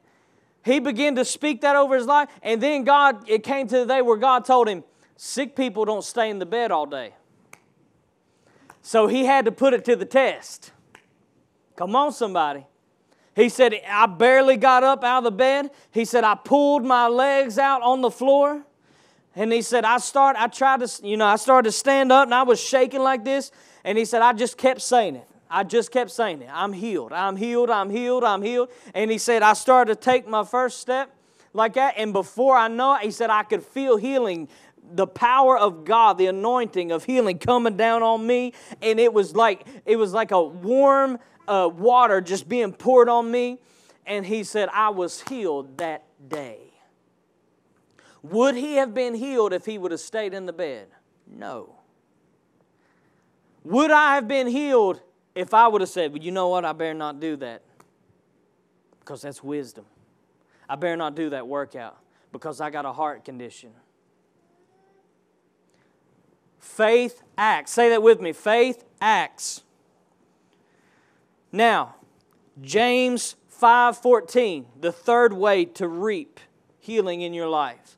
he 0.66 0.80
began 0.80 1.16
to 1.16 1.24
speak 1.24 1.62
that 1.62 1.76
over 1.76 1.96
his 1.96 2.08
life. 2.08 2.28
And 2.42 2.62
then 2.62 2.84
God, 2.84 3.30
it 3.30 3.44
came 3.44 3.68
to 3.68 3.78
the 3.78 3.86
day 3.86 4.02
where 4.02 4.18
God 4.18 4.44
told 4.44 4.68
him, 4.68 4.84
sick 5.16 5.56
people 5.56 5.86
don't 5.86 6.04
stay 6.04 6.32
in 6.32 6.40
the 6.40 6.46
bed 6.48 6.72
all 6.72 6.88
day. 6.88 7.14
So 8.82 9.06
he 9.06 9.26
had 9.26 9.46
to 9.46 9.52
put 9.52 9.76
it 9.76 9.86
to 9.86 9.96
the 9.96 10.06
test. 10.06 10.72
Come 11.76 11.96
on, 11.96 12.12
somebody. 12.12 12.66
He 13.36 13.50
said, 13.50 13.74
I 13.88 14.06
barely 14.06 14.56
got 14.56 14.84
up 14.84 15.04
out 15.04 15.20
of 15.20 15.24
the 15.26 15.32
bed. 15.32 15.72
He 15.92 16.06
said, 16.06 16.24
I 16.24 16.36
pulled 16.36 16.86
my 16.86 17.08
legs 17.08 17.60
out 17.60 17.82
on 17.82 18.02
the 18.02 18.10
floor. 18.10 18.64
And 19.36 19.52
he 19.52 19.62
said, 19.62 19.84
I 19.84 19.98
start, 19.98 20.38
I 20.40 20.48
tried 20.48 20.80
to, 20.80 21.08
you 21.08 21.18
know, 21.18 21.26
I 21.26 21.36
started 21.36 21.68
to 21.68 21.74
stand 21.74 22.12
up 22.14 22.28
and 22.28 22.34
I 22.34 22.44
was 22.44 22.62
shaking 22.62 23.02
like 23.02 23.26
this. 23.26 23.52
And 23.84 23.98
he 23.98 24.06
said, 24.06 24.22
I 24.22 24.32
just 24.32 24.58
kept 24.58 24.82
saying 24.82 25.18
it. 25.18 25.28
I 25.50 25.64
just 25.64 25.92
kept 25.92 26.12
saying 26.12 26.42
it. 26.42 26.50
I'm 26.52 26.72
healed. 26.72 27.12
I'm 27.12 27.36
healed. 27.36 27.70
I'm 27.70 27.90
healed. 27.90 28.24
I'm 28.24 28.42
healed. 28.42 28.70
And 28.94 29.12
he 29.12 29.18
said, 29.18 29.44
I 29.44 29.54
started 29.54 29.96
to 29.96 30.00
take 30.00 30.28
my 30.28 30.46
first 30.46 30.80
step 30.80 31.14
like 31.54 31.74
that. 31.74 31.96
And 31.98 32.14
before 32.14 32.56
I 32.56 32.70
know 32.70 32.96
it, 32.96 33.02
he 33.02 33.12
said, 33.12 33.30
I 33.30 33.44
could 33.44 33.64
feel 33.64 33.98
healing 33.98 34.48
the 34.94 35.08
power 35.08 35.58
of 35.58 35.84
God, 35.84 36.18
the 36.18 36.28
anointing 36.28 36.92
of 36.92 37.04
healing 37.04 37.40
coming 37.40 37.78
down 37.78 38.04
on 38.04 38.26
me, 38.26 38.54
and 38.82 39.00
it 39.00 39.14
was 39.14 39.36
like 39.36 39.66
it 39.86 39.96
was 39.96 40.14
like 40.14 40.32
a 40.32 40.42
warm 40.42 41.20
uh, 41.48 41.70
water 41.72 42.22
just 42.22 42.48
being 42.48 42.74
poured 42.74 43.10
on 43.10 43.30
me. 43.30 43.60
And 44.06 44.26
he 44.26 44.44
said, 44.44 44.70
I 44.72 44.90
was 44.90 45.22
healed 45.22 45.78
that 45.80 46.04
day. 46.28 46.60
Would 48.22 48.56
he 48.56 48.76
have 48.76 48.94
been 48.94 49.16
healed 49.16 49.54
if 49.54 49.66
he 49.66 49.78
would 49.78 49.92
have 49.92 50.00
stayed 50.00 50.34
in 50.34 50.46
the 50.46 50.54
bed? 50.54 50.88
No. 51.28 51.76
Would 53.64 53.92
I 53.92 54.16
have 54.16 54.28
been 54.28 54.48
healed 54.48 55.02
if 55.34 55.54
I 55.54 55.68
would 55.68 55.82
have 55.82 55.90
said, 55.90 56.12
well, 56.12 56.22
you 56.22 56.32
know 56.32 56.50
what, 56.50 56.66
I 56.66 56.74
better 56.74 56.94
not 56.94 57.20
do 57.20 57.36
that 57.38 57.62
because 59.00 59.22
that's 59.22 59.44
wisdom. 59.44 59.86
I 60.68 60.76
better 60.76 60.96
not 60.96 61.16
do 61.16 61.30
that 61.32 61.48
workout 61.48 61.98
because 62.32 62.62
I 62.62 62.70
got 62.70 62.86
a 62.86 62.94
heart 62.94 63.26
condition. 63.26 63.72
Faith 66.60 67.22
acts. 67.38 67.72
Say 67.72 67.90
that 67.90 68.02
with 68.02 68.20
me. 68.20 68.34
Faith 68.34 68.84
acts. 69.00 69.64
Now, 71.52 71.96
James 72.62 73.36
5:14, 73.50 74.66
the 74.80 74.92
third 74.92 75.34
way 75.34 75.66
to 75.66 75.88
reap 75.88 76.40
healing 76.80 77.22
in 77.22 77.34
your 77.34 77.48
life. 77.48 77.98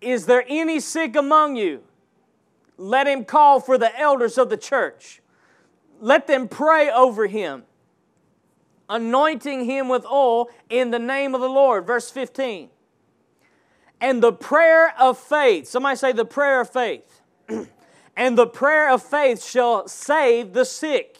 Is 0.00 0.26
there 0.26 0.44
any 0.48 0.80
sick 0.80 1.16
among 1.16 1.56
you? 1.56 1.82
Let 2.76 3.06
him 3.06 3.24
call 3.24 3.60
for 3.60 3.78
the 3.78 3.98
elders 3.98 4.36
of 4.36 4.50
the 4.50 4.56
church 4.56 5.22
let 6.00 6.26
them 6.26 6.48
pray 6.48 6.90
over 6.90 7.26
him, 7.26 7.64
anointing 8.88 9.64
him 9.64 9.88
with 9.88 10.04
oil 10.04 10.50
in 10.68 10.90
the 10.90 10.98
name 10.98 11.34
of 11.34 11.40
the 11.40 11.48
Lord. 11.48 11.86
Verse 11.86 12.10
15. 12.10 12.68
And 14.00 14.22
the 14.22 14.32
prayer 14.32 14.92
of 14.98 15.18
faith, 15.18 15.66
somebody 15.66 15.96
say 15.96 16.12
the 16.12 16.24
prayer 16.24 16.60
of 16.60 16.70
faith. 16.70 17.22
And 18.16 18.38
the 18.38 18.46
prayer 18.46 18.90
of 18.90 19.02
faith 19.02 19.42
shall 19.42 19.88
save 19.88 20.52
the 20.52 20.64
sick. 20.64 21.18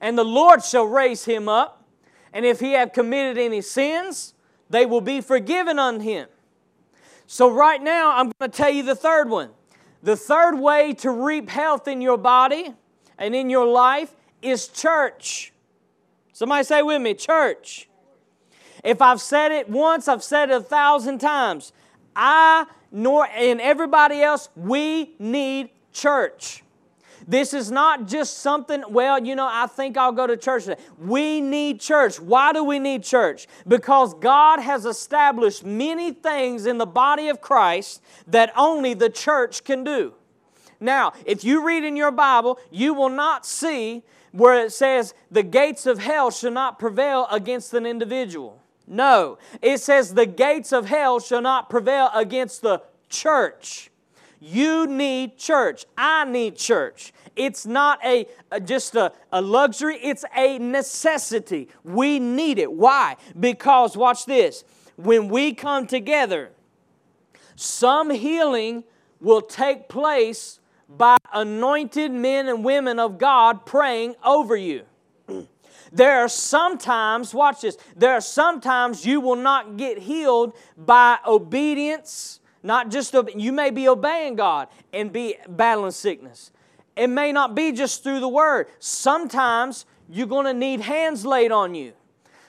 And 0.00 0.16
the 0.16 0.24
Lord 0.24 0.64
shall 0.64 0.84
raise 0.84 1.24
him 1.24 1.48
up. 1.48 1.84
And 2.32 2.44
if 2.44 2.60
he 2.60 2.72
have 2.72 2.92
committed 2.92 3.38
any 3.38 3.60
sins, 3.60 4.34
they 4.68 4.86
will 4.86 5.00
be 5.00 5.20
forgiven 5.20 5.78
on 5.78 6.00
him. 6.00 6.28
So, 7.26 7.50
right 7.50 7.82
now, 7.82 8.16
I'm 8.16 8.32
going 8.38 8.50
to 8.50 8.56
tell 8.56 8.70
you 8.70 8.82
the 8.82 8.94
third 8.94 9.28
one. 9.28 9.50
The 10.02 10.16
third 10.16 10.58
way 10.58 10.94
to 10.94 11.10
reap 11.10 11.48
health 11.48 11.86
in 11.86 12.00
your 12.00 12.16
body 12.16 12.74
and 13.18 13.34
in 13.34 13.50
your 13.50 13.66
life 13.66 14.14
is 14.42 14.68
church. 14.68 15.52
Somebody 16.32 16.64
say 16.64 16.82
with 16.82 17.02
me, 17.02 17.14
church. 17.14 17.88
If 18.82 19.02
I've 19.02 19.20
said 19.20 19.52
it 19.52 19.68
once, 19.68 20.08
I've 20.08 20.24
said 20.24 20.50
it 20.50 20.56
a 20.56 20.60
thousand 20.60 21.18
times. 21.18 21.72
I 22.16 22.66
nor 22.92 23.26
and 23.26 23.60
everybody 23.60 24.22
else, 24.22 24.48
we 24.56 25.14
need 25.18 25.70
church. 25.92 26.64
This 27.26 27.54
is 27.54 27.70
not 27.70 28.06
just 28.06 28.38
something, 28.38 28.82
well, 28.88 29.24
you 29.24 29.34
know, 29.34 29.48
I 29.50 29.66
think 29.66 29.96
I'll 29.96 30.12
go 30.12 30.26
to 30.26 30.36
church 30.36 30.64
today. 30.64 30.80
We 30.98 31.40
need 31.40 31.80
church. 31.80 32.18
Why 32.20 32.52
do 32.52 32.64
we 32.64 32.78
need 32.78 33.02
church? 33.02 33.46
Because 33.66 34.14
God 34.14 34.60
has 34.60 34.86
established 34.86 35.64
many 35.64 36.12
things 36.12 36.66
in 36.66 36.78
the 36.78 36.86
body 36.86 37.28
of 37.28 37.40
Christ 37.40 38.02
that 38.26 38.52
only 38.56 38.94
the 38.94 39.10
church 39.10 39.64
can 39.64 39.84
do. 39.84 40.14
Now, 40.80 41.12
if 41.26 41.44
you 41.44 41.64
read 41.64 41.84
in 41.84 41.94
your 41.94 42.10
Bible, 42.10 42.58
you 42.70 42.94
will 42.94 43.10
not 43.10 43.44
see 43.44 44.02
where 44.32 44.64
it 44.64 44.72
says 44.72 45.12
the 45.30 45.42
gates 45.42 45.86
of 45.86 45.98
hell 45.98 46.30
shall 46.30 46.52
not 46.52 46.78
prevail 46.78 47.26
against 47.30 47.74
an 47.74 47.84
individual. 47.84 48.62
No, 48.86 49.38
it 49.60 49.78
says 49.78 50.14
the 50.14 50.26
gates 50.26 50.72
of 50.72 50.86
hell 50.86 51.20
shall 51.20 51.42
not 51.42 51.70
prevail 51.70 52.10
against 52.14 52.62
the 52.62 52.82
church. 53.08 53.89
You 54.40 54.86
need 54.86 55.36
church. 55.36 55.84
I 55.96 56.24
need 56.24 56.56
church. 56.56 57.12
It's 57.36 57.66
not 57.66 58.04
a, 58.04 58.26
a 58.50 58.58
just 58.58 58.94
a, 58.96 59.12
a 59.30 59.40
luxury, 59.40 59.98
it's 60.02 60.24
a 60.34 60.58
necessity. 60.58 61.68
We 61.84 62.18
need 62.18 62.58
it. 62.58 62.72
Why? 62.72 63.16
Because, 63.38 63.96
watch 63.96 64.24
this, 64.24 64.64
when 64.96 65.28
we 65.28 65.54
come 65.54 65.86
together, 65.86 66.50
some 67.54 68.10
healing 68.10 68.84
will 69.20 69.42
take 69.42 69.88
place 69.88 70.60
by 70.88 71.18
anointed 71.32 72.10
men 72.10 72.48
and 72.48 72.64
women 72.64 72.98
of 72.98 73.18
God 73.18 73.64
praying 73.66 74.16
over 74.24 74.56
you. 74.56 74.84
There 75.92 76.20
are 76.20 76.28
sometimes, 76.28 77.34
watch 77.34 77.62
this, 77.62 77.76
there 77.96 78.12
are 78.12 78.20
sometimes 78.20 79.04
you 79.04 79.20
will 79.20 79.36
not 79.36 79.76
get 79.76 79.98
healed 79.98 80.54
by 80.76 81.18
obedience, 81.26 82.39
not 82.62 82.90
just, 82.90 83.14
you 83.34 83.52
may 83.52 83.70
be 83.70 83.88
obeying 83.88 84.36
God 84.36 84.68
and 84.92 85.12
be 85.12 85.36
battling 85.48 85.92
sickness. 85.92 86.50
It 86.96 87.08
may 87.08 87.32
not 87.32 87.54
be 87.54 87.72
just 87.72 88.02
through 88.02 88.20
the 88.20 88.28
word. 88.28 88.66
Sometimes 88.78 89.86
you're 90.08 90.26
going 90.26 90.46
to 90.46 90.54
need 90.54 90.80
hands 90.80 91.24
laid 91.24 91.52
on 91.52 91.74
you. 91.74 91.92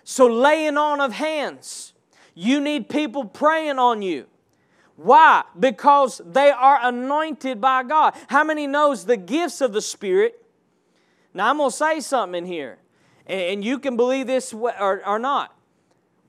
So, 0.03 0.25
laying 0.27 0.77
on 0.77 0.99
of 0.99 1.13
hands, 1.13 1.93
you 2.33 2.59
need 2.59 2.89
people 2.89 3.23
praying 3.23 3.77
on 3.79 4.01
you. 4.01 4.25
Why? 4.95 5.43
Because 5.57 6.21
they 6.25 6.49
are 6.49 6.79
anointed 6.81 7.61
by 7.61 7.83
God. 7.83 8.15
How 8.27 8.43
many 8.43 8.67
knows 8.67 9.05
the 9.05 9.17
gifts 9.17 9.61
of 9.61 9.73
the 9.73 9.81
Spirit? 9.81 10.43
Now 11.33 11.49
I'm 11.49 11.57
going 11.57 11.69
to 11.69 11.75
say 11.75 11.99
something 12.01 12.43
in 12.43 12.45
here, 12.45 12.77
and 13.25 13.63
you 13.63 13.79
can 13.79 13.95
believe 13.95 14.27
this 14.27 14.53
or, 14.53 15.01
or 15.07 15.17
not. 15.17 15.55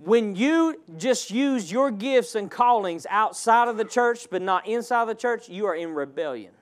When 0.04 0.34
you 0.34 0.80
just 0.96 1.30
use 1.30 1.70
your 1.70 1.92
gifts 1.92 2.34
and 2.34 2.50
callings 2.50 3.06
outside 3.08 3.68
of 3.68 3.76
the 3.76 3.84
church 3.84 4.26
but 4.30 4.42
not 4.42 4.66
inside 4.66 5.02
of 5.02 5.08
the 5.08 5.14
church, 5.14 5.48
you 5.48 5.66
are 5.66 5.76
in 5.76 5.94
rebellion. 5.94 6.52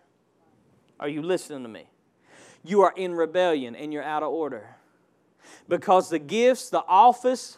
Are 0.99 1.09
you 1.09 1.23
listening 1.23 1.63
to 1.63 1.69
me? 1.69 1.89
You 2.63 2.83
are 2.83 2.93
in 2.95 3.15
rebellion 3.15 3.75
and 3.75 3.95
you're 3.95 4.03
out 4.03 4.23
of 4.23 4.31
order. 4.31 4.77
Because 5.69 6.11
the 6.11 6.19
gifts, 6.19 6.69
the 6.69 6.85
office, 6.87 7.57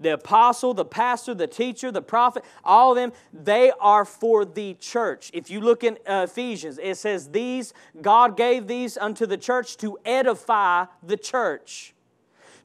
the 0.00 0.14
apostle, 0.14 0.74
the 0.74 0.84
pastor, 0.84 1.34
the 1.34 1.46
teacher, 1.46 1.92
the 1.92 2.02
prophet, 2.02 2.44
all 2.64 2.90
of 2.90 2.96
them, 2.96 3.12
they 3.32 3.70
are 3.78 4.04
for 4.04 4.44
the 4.44 4.74
church. 4.80 5.30
If 5.32 5.48
you 5.48 5.60
look 5.60 5.84
in 5.84 5.98
uh, 6.08 6.26
Ephesians, 6.28 6.80
it 6.82 6.96
says, 6.96 7.28
These, 7.28 7.72
God 8.00 8.36
gave 8.36 8.66
these 8.66 8.96
unto 8.96 9.26
the 9.26 9.36
church 9.36 9.76
to 9.76 9.96
edify 10.04 10.86
the 11.04 11.16
church, 11.16 11.94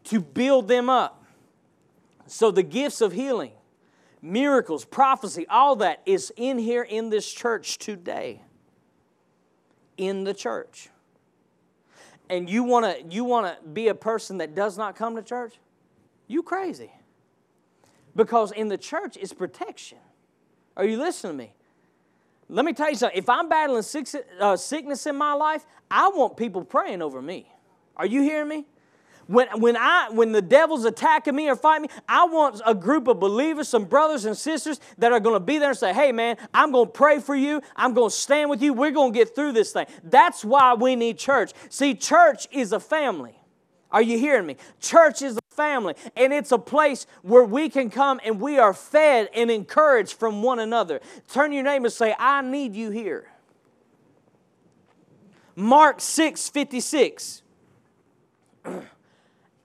to 0.06 0.20
build 0.20 0.68
them 0.68 0.89
up. 0.89 1.25
So 2.28 2.52
the 2.52 2.64
gifts 2.64 3.02
of 3.02 3.12
healing, 3.12 3.52
miracles, 4.22 4.86
prophecy, 4.86 5.46
all 5.50 5.76
that 5.78 6.02
is 6.06 6.34
in 6.36 6.58
here 6.58 6.84
in 6.84 7.10
this 7.10 7.32
church 7.32 7.78
today. 7.78 8.42
In 9.98 10.24
the 10.24 10.34
church. 10.34 10.90
And 12.30 12.50
you 12.50 12.64
want 12.64 12.86
to 12.86 13.16
you 13.16 13.24
want 13.24 13.46
to 13.48 13.68
be 13.70 13.88
a 13.88 13.96
person 13.96 14.40
that 14.40 14.56
does 14.56 14.78
not 14.78 14.96
come 14.96 15.16
to 15.16 15.22
church? 15.22 15.60
You 16.28 16.42
crazy. 16.42 16.92
Because 18.16 18.52
in 18.52 18.68
the 18.68 18.78
church 18.78 19.16
is 19.18 19.32
protection. 19.32 20.00
Are 20.76 20.86
you 20.86 20.98
listening 20.98 21.34
to 21.34 21.38
me? 21.38 21.54
Let 22.50 22.66
me 22.66 22.74
tell 22.74 22.90
you 22.90 22.96
something. 22.96 23.18
If 23.18 23.30
I'm 23.30 23.50
battling 23.50 23.84
uh, 24.40 24.56
sickness 24.58 25.06
in 25.06 25.16
my 25.16 25.34
life, 25.34 25.66
I 25.90 26.10
want 26.10 26.38
people 26.38 26.64
praying 26.64 27.02
over 27.02 27.22
me. 27.22 27.52
Are 27.98 28.06
you 28.06 28.22
hearing 28.22 28.48
me? 28.48 28.66
When, 29.28 29.48
when, 29.60 29.76
I, 29.76 30.10
when 30.12 30.32
the 30.32 30.42
devil's 30.42 30.86
attacking 30.86 31.36
me 31.36 31.50
or 31.50 31.56
fighting 31.56 31.84
me, 31.84 31.90
I 32.08 32.26
want 32.26 32.62
a 32.66 32.76
group 32.76 33.08
of 33.08 33.20
believers, 33.20 33.68
some 33.68 33.86
brothers 33.86 34.26
and 34.26 34.38
sisters 34.38 34.80
that 35.00 35.12
are 35.12 35.20
going 35.20 35.36
to 35.36 35.40
be 35.40 35.58
there 35.58 35.70
and 35.70 35.78
say, 35.78 35.94
hey, 35.94 36.12
man, 36.12 36.38
I'm 36.54 36.72
going 36.72 36.88
to 36.88 36.92
pray 36.92 37.20
for 37.20 37.36
you. 37.36 37.62
I'm 37.76 37.94
going 37.94 38.12
to 38.12 38.16
stand 38.16 38.50
with 38.50 38.62
you. 38.62 38.74
We're 38.74 38.92
going 38.92 39.14
to 39.14 39.18
get 39.18 39.34
through 39.34 39.54
this 39.54 39.72
thing. 39.72 39.88
That's 40.04 40.46
why 40.46 40.76
we 40.76 40.96
need 40.96 41.18
church. 41.18 41.54
See, 41.70 41.96
church 41.96 42.48
is 42.52 42.72
a 42.72 42.80
family. 42.80 43.40
Are 43.92 44.02
you 44.02 44.20
hearing 44.20 44.46
me? 44.46 44.58
Church 44.80 45.22
is 45.22 45.38
a 45.38 45.56
family, 45.56 45.96
and 46.16 46.34
it's 46.34 46.52
a 46.52 46.58
place 46.58 47.08
where 47.22 47.44
we 47.44 47.70
can 47.70 47.90
come 47.90 48.20
and 48.26 48.40
we 48.40 48.60
are 48.60 48.74
fed 48.74 49.30
and 49.34 49.50
encouraged 49.50 50.14
from 50.20 50.44
one 50.44 50.60
another. 50.60 51.00
Turn 51.32 51.52
your 51.52 51.64
name 51.64 51.86
and 51.86 51.94
say, 51.94 52.14
I 52.20 52.42
need 52.42 52.76
you 52.76 52.92
here. 52.92 53.30
Mark 55.56 56.02
6 56.02 56.50
56. 56.50 57.42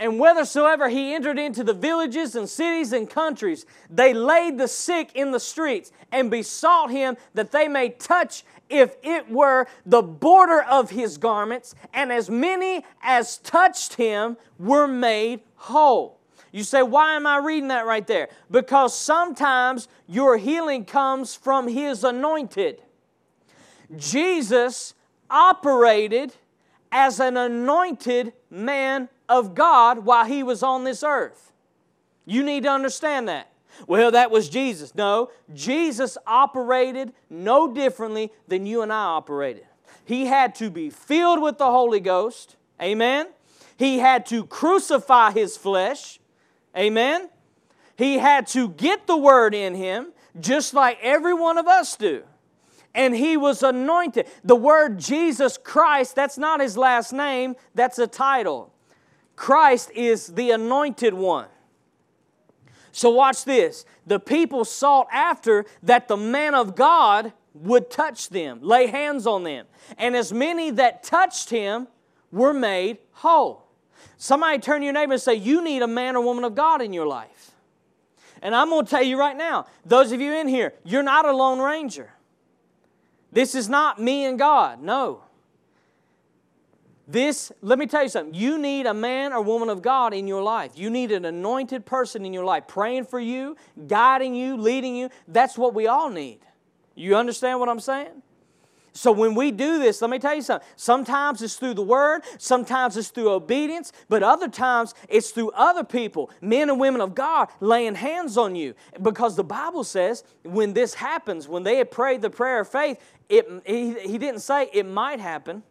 And 0.01 0.15
whithersoever 0.19 0.89
he 0.89 1.13
entered 1.13 1.39
into 1.39 1.63
the 1.63 1.75
villages 1.75 2.35
and 2.35 2.49
cities 2.49 2.95
and 2.95 3.09
countries, 3.09 3.67
they 3.91 4.15
laid 4.15 4.57
the 4.57 4.67
sick 4.67 5.11
in 5.15 5.31
the 5.31 5.39
streets 5.39 5.93
and 6.11 6.31
besought 6.31 6.91
him 6.91 7.19
that 7.35 7.53
they 7.53 7.69
may 7.69 7.91
touch, 7.91 8.43
if 8.71 8.97
it 9.03 9.31
were 9.31 9.67
the 9.85 10.01
border 10.01 10.63
of 10.63 10.89
his 10.89 11.19
garments, 11.19 11.75
and 11.93 12.11
as 12.11 12.31
many 12.31 12.83
as 13.03 13.37
touched 13.39 13.95
him 13.95 14.39
were 14.59 14.89
made 14.89 15.41
whole. 15.57 16.19
You 16.51 16.65
say, 16.65 16.83
why 16.83 17.15
am 17.15 17.27
I 17.27 17.37
reading 17.37 17.69
that 17.69 17.85
right 17.85 18.07
there? 18.07 18.31
Because 18.51 18.97
sometimes 18.97 19.87
your 20.09 20.39
healing 20.39 20.87
comes 20.87 21.35
from 21.35 21.69
his 21.69 22.05
anointed. 22.05 22.81
Jesus 23.99 24.95
operated 25.29 26.33
as 26.91 27.21
an 27.21 27.37
anointed 27.37 28.33
man 28.49 29.11
of 29.31 29.55
God 29.55 30.01
while 30.05 30.27
he 30.27 30.43
was 30.43 30.63
on 30.63 30.85
this 30.85 31.03
earth. 31.03 31.53
You 32.27 32.43
need 32.43 32.65
to 32.65 32.69
understand 32.69 33.29
that. 33.29 33.51
Well, 33.87 34.11
that 34.11 34.31
was 34.31 34.51
Jesus. 34.51 34.95
No, 34.95 35.31
Jesus 35.55 36.19
operated 36.27 37.13
no 37.31 37.73
differently 37.73 38.31
than 38.49 38.67
you 38.67 38.83
and 38.83 38.93
I 38.93 39.05
operated. 39.05 39.65
He 40.05 40.27
had 40.27 40.55
to 40.57 40.69
be 40.69 40.91
filled 40.91 41.41
with 41.41 41.57
the 41.57 41.71
Holy 41.71 42.01
Ghost. 42.01 42.57
Amen. 42.83 43.29
He 43.77 44.01
had 44.01 44.27
to 44.27 44.45
crucify 44.45 45.31
his 45.31 45.57
flesh. 45.57 46.19
Amen. 46.77 47.31
He 47.97 48.19
had 48.19 48.47
to 48.49 48.71
get 48.71 49.07
the 49.07 49.17
word 49.17 49.55
in 49.55 49.75
him, 49.75 50.13
just 50.39 50.75
like 50.75 50.99
every 51.01 51.35
one 51.35 51.57
of 51.57 51.67
us 51.67 51.97
do. 51.97 52.25
And 52.95 53.15
he 53.15 53.37
was 53.37 53.63
anointed. 53.63 54.27
The 54.43 54.57
word 54.57 54.99
Jesus 54.99 55.57
Christ, 55.57 56.17
that's 56.17 56.37
not 56.37 56.61
his 56.61 56.77
last 56.77 57.13
name, 57.13 57.55
that's 57.75 57.99
a 57.99 58.07
title. 58.07 58.73
Christ 59.41 59.91
is 59.93 60.27
the 60.27 60.51
anointed 60.51 61.15
one. 61.15 61.49
So, 62.93 63.09
watch 63.09 63.47
this. 63.47 63.87
The 64.07 64.21
people 64.21 64.67
sought 64.67 65.07
after 65.11 65.65
that 65.83 66.09
the 66.09 66.17
man 66.19 66.55
of 66.55 66.77
God 66.77 67.33
would 67.55 67.91
touch 67.91 68.29
them, 68.29 68.59
lay 68.61 68.89
hands 68.89 69.27
on 69.27 69.45
them. 69.45 69.65
And 69.97 70.15
as 70.15 70.31
many 70.31 70.71
that 70.73 71.03
touched 71.03 71.49
him 71.49 71.89
were 72.31 72.53
made 72.53 72.99
whole. 73.13 73.65
Somebody 74.19 74.59
turn 74.59 74.81
to 74.81 74.85
your 74.85 74.93
neighbor 74.93 75.15
and 75.15 75.23
say, 75.23 75.37
You 75.37 75.65
need 75.65 75.81
a 75.81 75.89
man 75.89 76.17
or 76.17 76.23
woman 76.23 76.45
of 76.45 76.55
God 76.55 76.83
in 76.83 76.93
your 76.93 77.07
life. 77.07 77.53
And 78.43 78.55
I'm 78.55 78.69
going 78.69 78.85
to 78.85 78.91
tell 78.91 79.03
you 79.03 79.19
right 79.19 79.37
now, 79.37 79.65
those 79.87 80.13
of 80.13 80.21
you 80.21 80.35
in 80.35 80.49
here, 80.49 80.75
you're 80.85 81.03
not 81.03 81.25
a 81.25 81.35
lone 81.35 81.61
ranger. 81.61 82.13
This 83.33 83.55
is 83.55 83.71
not 83.71 83.99
me 83.99 84.27
and 84.27 84.39
God. 84.39 84.83
No. 84.83 85.23
This, 87.11 87.51
let 87.61 87.77
me 87.77 87.87
tell 87.87 88.05
you 88.05 88.09
something. 88.09 88.35
You 88.35 88.57
need 88.57 88.87
a 88.87 88.95
man 88.95 89.33
or 89.33 89.43
woman 89.43 89.69
of 89.69 89.83
God 89.83 90.15
in 90.15 90.29
your 90.29 90.45
life. 90.45 90.73
You 90.77 90.91
need 90.91 91.11
an 91.11 91.25
anointed 91.25 91.85
person 91.85 92.25
in 92.25 92.33
your 92.33 92.45
life 92.45 92.69
praying 92.69 93.07
for 93.07 93.19
you, 93.19 93.57
guiding 93.89 94.37
you, 94.37 94.57
leading 94.57 94.95
you. 94.95 95.11
That's 95.27 95.59
what 95.59 95.75
we 95.75 95.89
all 95.89 96.09
need. 96.09 96.39
You 96.95 97.17
understand 97.17 97.59
what 97.59 97.69
I'm 97.69 97.81
saying? 97.81 98.23
So 98.93 99.11
when 99.11 99.35
we 99.35 99.51
do 99.51 99.81
this, 99.81 100.01
let 100.03 100.11
me 100.11 100.21
tell 100.21 100.37
you 100.37 100.43
something. 100.43 100.69
Sometimes 100.77 101.43
it's 101.43 101.57
through 101.57 101.75
the 101.75 101.83
word, 101.83 102.23
sometimes 102.39 102.97
it's 102.97 103.09
through 103.09 103.31
obedience, 103.31 103.93
but 104.09 104.23
other 104.23 104.49
times 104.49 104.95
it's 105.09 105.31
through 105.31 105.51
other 105.51 105.83
people, 105.83 106.31
men 106.41 106.71
and 106.71 106.79
women 106.79 107.01
of 107.01 107.15
God, 107.15 107.49
laying 107.61 107.97
hands 107.97 108.37
on 108.37 108.55
you. 108.55 108.75
Because 109.03 109.35
the 109.35 109.45
Bible 109.45 109.83
says 109.83 110.23
when 110.45 110.75
this 110.75 110.95
happens, 110.95 111.49
when 111.49 111.65
they 111.65 111.77
had 111.77 111.91
prayed 111.91 112.23
the 112.23 112.31
prayer 112.31 112.61
of 112.61 112.69
faith, 112.69 112.99
it, 113.29 113.49
he, 113.67 113.99
he 113.99 114.19
didn't 114.19 114.41
say 114.41 114.69
it 114.73 114.87
might 114.87 115.19
happen. 115.19 115.65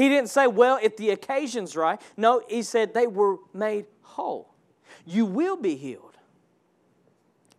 He 0.00 0.08
didn't 0.08 0.30
say, 0.30 0.46
well, 0.46 0.78
if 0.82 0.96
the 0.96 1.10
occasion's 1.10 1.76
right. 1.76 2.00
No, 2.16 2.40
he 2.48 2.62
said 2.62 2.94
they 2.94 3.06
were 3.06 3.36
made 3.52 3.84
whole. 4.00 4.54
You 5.04 5.26
will 5.26 5.56
be 5.58 5.76
healed. 5.76 6.16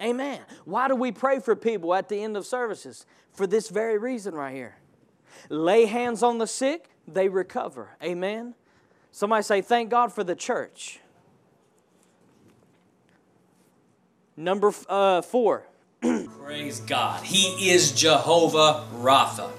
Amen. 0.01 0.39
Why 0.65 0.87
do 0.87 0.95
we 0.95 1.11
pray 1.11 1.39
for 1.39 1.55
people 1.55 1.93
at 1.93 2.09
the 2.09 2.23
end 2.23 2.35
of 2.35 2.47
services? 2.47 3.05
For 3.31 3.45
this 3.45 3.69
very 3.69 3.99
reason 3.99 4.33
right 4.33 4.55
here. 4.55 4.77
Lay 5.49 5.85
hands 5.85 6.23
on 6.23 6.39
the 6.39 6.47
sick, 6.47 6.89
they 7.07 7.29
recover. 7.29 7.89
Amen. 8.01 8.55
Somebody 9.11 9.43
say, 9.43 9.61
Thank 9.61 9.91
God 9.91 10.11
for 10.11 10.23
the 10.23 10.35
church. 10.35 10.99
Number 14.35 14.73
uh, 14.89 15.21
four. 15.21 15.67
Praise 16.01 16.79
God. 16.79 17.23
He 17.23 17.69
is 17.69 17.91
Jehovah 17.91 18.87
Rapha. 18.95 19.51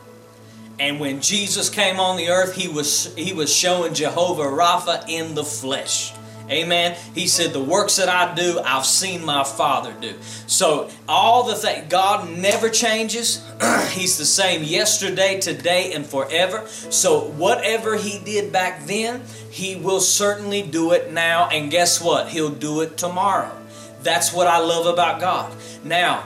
And 0.83 0.99
when 0.99 1.21
Jesus 1.21 1.71
came 1.71 2.01
on 2.01 2.17
the 2.17 2.31
earth, 2.31 2.57
he 2.57 2.67
was 2.67 3.15
he 3.15 3.33
was 3.33 3.55
showing 3.55 3.95
Jehovah 3.95 4.43
Rapha 4.43 5.09
in 5.09 5.37
the 5.37 5.45
flesh. 5.45 6.13
Amen. 6.51 6.97
He 7.15 7.29
said, 7.29 7.53
The 7.53 7.63
works 7.63 7.99
that 7.99 8.09
I 8.09 8.35
do, 8.35 8.59
I've 8.59 8.85
seen 8.85 9.25
my 9.25 9.45
Father 9.45 9.95
do. 10.01 10.15
So, 10.49 10.91
all 11.09 11.45
the 11.45 11.55
things, 11.55 11.87
God 11.89 12.29
never 12.37 12.69
changes. 12.69 13.49
He's 13.91 14.19
the 14.19 14.25
same 14.25 14.65
yesterday, 14.65 15.39
today, 15.39 15.93
and 15.93 16.05
forever. 16.05 16.67
So, 16.67 17.21
whatever 17.21 17.95
He 17.95 18.19
did 18.19 18.51
back 18.51 18.85
then, 18.85 19.23
He 19.53 19.77
will 19.77 20.01
certainly 20.01 20.63
do 20.63 20.91
it 20.91 21.13
now. 21.13 21.49
And 21.49 21.71
guess 21.71 22.03
what? 22.03 22.31
He'll 22.31 22.51
do 22.51 22.81
it 22.81 22.99
tomorrow. 22.99 23.57
That's 24.03 24.33
what 24.33 24.49
I 24.49 24.59
love 24.59 24.87
about 24.87 25.21
God. 25.21 25.55
Now, 25.85 26.25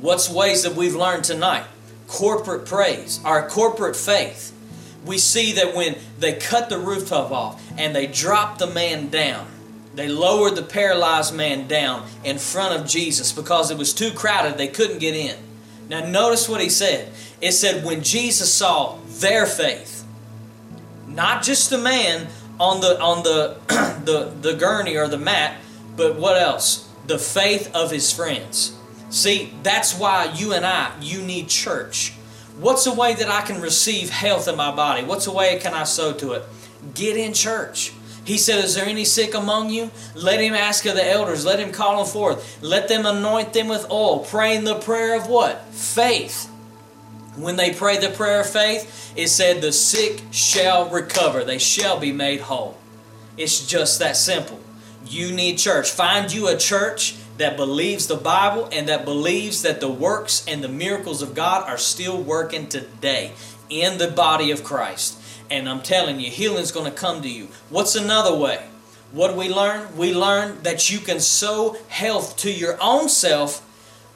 what's 0.00 0.28
ways 0.28 0.64
that 0.64 0.74
we've 0.74 0.96
learned 0.96 1.22
tonight? 1.22 1.66
Corporate 2.10 2.66
praise, 2.66 3.20
our 3.24 3.48
corporate 3.48 3.96
faith 3.96 4.52
we 5.04 5.18
see 5.18 5.52
that 5.52 5.74
when 5.74 5.96
they 6.18 6.34
cut 6.34 6.68
the 6.68 6.78
rooftop 6.78 7.30
off 7.30 7.62
and 7.78 7.94
they 7.94 8.06
dropped 8.06 8.58
the 8.58 8.66
man 8.66 9.08
down, 9.08 9.46
they 9.94 10.08
lowered 10.08 10.56
the 10.56 10.62
paralyzed 10.62 11.34
man 11.34 11.66
down 11.66 12.06
in 12.22 12.38
front 12.38 12.78
of 12.78 12.86
Jesus 12.86 13.32
because 13.32 13.70
it 13.70 13.78
was 13.78 13.92
too 13.92 14.12
crowded, 14.12 14.56
they 14.56 14.68
couldn't 14.68 14.98
get 14.98 15.14
in. 15.14 15.36
Now, 15.88 16.06
notice 16.06 16.48
what 16.48 16.60
he 16.60 16.68
said. 16.68 17.12
It 17.40 17.52
said, 17.52 17.84
when 17.84 18.02
Jesus 18.02 18.52
saw 18.52 18.98
their 19.18 19.46
faith, 19.46 20.04
not 21.08 21.42
just 21.42 21.70
the 21.70 21.78
man 21.78 22.28
on 22.60 22.80
the 22.80 23.00
on 23.00 23.24
the 23.24 23.56
the, 24.04 24.32
the 24.40 24.54
gurney 24.54 24.96
or 24.96 25.08
the 25.08 25.18
mat, 25.18 25.56
but 25.96 26.16
what 26.16 26.40
else? 26.40 26.88
The 27.06 27.18
faith 27.18 27.74
of 27.74 27.90
his 27.90 28.12
friends. 28.12 28.76
See, 29.10 29.52
that's 29.64 29.98
why 29.98 30.32
you 30.36 30.52
and 30.52 30.64
I, 30.64 30.92
you 31.00 31.20
need 31.20 31.48
church. 31.48 32.14
What's 32.58 32.86
a 32.86 32.94
way 32.94 33.14
that 33.14 33.28
I 33.28 33.40
can 33.42 33.60
receive 33.60 34.10
health 34.10 34.46
in 34.46 34.56
my 34.56 34.74
body? 34.74 35.02
What's 35.02 35.26
a 35.26 35.32
way 35.32 35.58
can 35.58 35.74
I 35.74 35.84
sow 35.84 36.12
to 36.14 36.32
it? 36.32 36.44
Get 36.94 37.16
in 37.16 37.32
church. 37.32 37.92
He 38.24 38.38
said, 38.38 38.64
Is 38.64 38.74
there 38.74 38.84
any 38.86 39.04
sick 39.04 39.34
among 39.34 39.70
you? 39.70 39.90
Let 40.14 40.40
him 40.40 40.54
ask 40.54 40.86
of 40.86 40.94
the 40.94 41.04
elders. 41.06 41.44
Let 41.44 41.58
him 41.58 41.72
call 41.72 41.96
them 41.96 42.06
forth. 42.06 42.62
Let 42.62 42.88
them 42.88 43.06
anoint 43.06 43.52
them 43.52 43.68
with 43.68 43.90
oil, 43.90 44.20
praying 44.20 44.64
the 44.64 44.76
prayer 44.76 45.16
of 45.16 45.26
what? 45.26 45.64
Faith. 45.70 46.46
When 47.36 47.56
they 47.56 47.72
pray 47.72 47.98
the 47.98 48.10
prayer 48.10 48.40
of 48.40 48.50
faith, 48.50 49.12
it 49.16 49.28
said, 49.28 49.62
The 49.62 49.72
sick 49.72 50.22
shall 50.30 50.88
recover. 50.88 51.42
They 51.42 51.58
shall 51.58 51.98
be 51.98 52.12
made 52.12 52.42
whole. 52.42 52.76
It's 53.36 53.66
just 53.66 53.98
that 53.98 54.16
simple. 54.16 54.60
You 55.06 55.32
need 55.32 55.56
church. 55.58 55.90
Find 55.90 56.32
you 56.32 56.48
a 56.48 56.56
church 56.56 57.16
that 57.40 57.56
believes 57.56 58.06
the 58.06 58.16
Bible 58.16 58.68
and 58.70 58.88
that 58.88 59.06
believes 59.06 59.62
that 59.62 59.80
the 59.80 59.90
works 59.90 60.44
and 60.46 60.62
the 60.62 60.68
miracles 60.68 61.22
of 61.22 61.34
God 61.34 61.66
are 61.66 61.78
still 61.78 62.20
working 62.20 62.68
today 62.68 63.32
in 63.70 63.96
the 63.96 64.08
body 64.08 64.50
of 64.50 64.62
Christ. 64.62 65.18
And 65.50 65.66
I'm 65.66 65.80
telling 65.80 66.20
you, 66.20 66.30
healing's 66.30 66.70
going 66.70 66.84
to 66.84 66.96
come 66.96 67.22
to 67.22 67.28
you. 67.28 67.48
What's 67.70 67.96
another 67.96 68.36
way? 68.36 68.62
What 69.12 69.36
we 69.36 69.48
learn? 69.48 69.96
We 69.96 70.14
learn 70.14 70.62
that 70.64 70.90
you 70.90 70.98
can 70.98 71.18
sow 71.18 71.76
health 71.88 72.36
to 72.38 72.52
your 72.52 72.76
own 72.80 73.08
self 73.08 73.66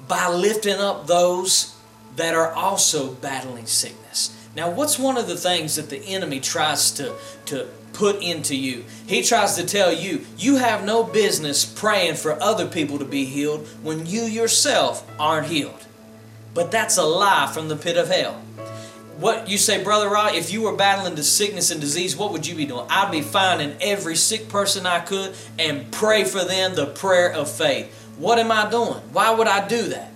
by 0.06 0.28
lifting 0.28 0.78
up 0.78 1.06
those 1.06 1.74
that 2.16 2.34
are 2.34 2.52
also 2.52 3.14
battling 3.14 3.66
sickness. 3.66 4.36
Now, 4.54 4.70
what's 4.70 4.98
one 4.98 5.16
of 5.16 5.26
the 5.26 5.36
things 5.36 5.76
that 5.76 5.88
the 5.88 6.04
enemy 6.04 6.40
tries 6.40 6.92
to, 6.92 7.14
to 7.46 7.68
put 7.94 8.22
into 8.22 8.54
you. 8.54 8.84
He 9.06 9.22
tries 9.22 9.54
to 9.56 9.64
tell 9.64 9.92
you, 9.92 10.26
you 10.36 10.56
have 10.56 10.84
no 10.84 11.04
business 11.04 11.64
praying 11.64 12.16
for 12.16 12.40
other 12.42 12.66
people 12.66 12.98
to 12.98 13.04
be 13.04 13.24
healed 13.24 13.66
when 13.82 14.06
you 14.06 14.22
yourself 14.22 15.08
aren't 15.18 15.46
healed. 15.46 15.86
But 16.52 16.70
that's 16.70 16.98
a 16.98 17.04
lie 17.04 17.50
from 17.52 17.68
the 17.68 17.76
pit 17.76 17.96
of 17.96 18.08
hell. 18.08 18.40
What 19.18 19.48
you 19.48 19.58
say, 19.58 19.82
Brother 19.82 20.08
Rod, 20.08 20.34
if 20.34 20.52
you 20.52 20.62
were 20.62 20.74
battling 20.74 21.14
the 21.14 21.22
sickness 21.22 21.70
and 21.70 21.80
disease, 21.80 22.16
what 22.16 22.32
would 22.32 22.46
you 22.46 22.56
be 22.56 22.66
doing? 22.66 22.86
I'd 22.90 23.12
be 23.12 23.22
finding 23.22 23.76
every 23.80 24.16
sick 24.16 24.48
person 24.48 24.86
I 24.86 25.00
could 25.00 25.34
and 25.58 25.90
pray 25.92 26.24
for 26.24 26.44
them 26.44 26.74
the 26.74 26.86
prayer 26.86 27.32
of 27.32 27.48
faith. 27.48 27.94
What 28.18 28.38
am 28.38 28.50
I 28.50 28.68
doing? 28.68 29.00
Why 29.12 29.30
would 29.30 29.46
I 29.46 29.66
do 29.68 29.82
that? 29.90 30.12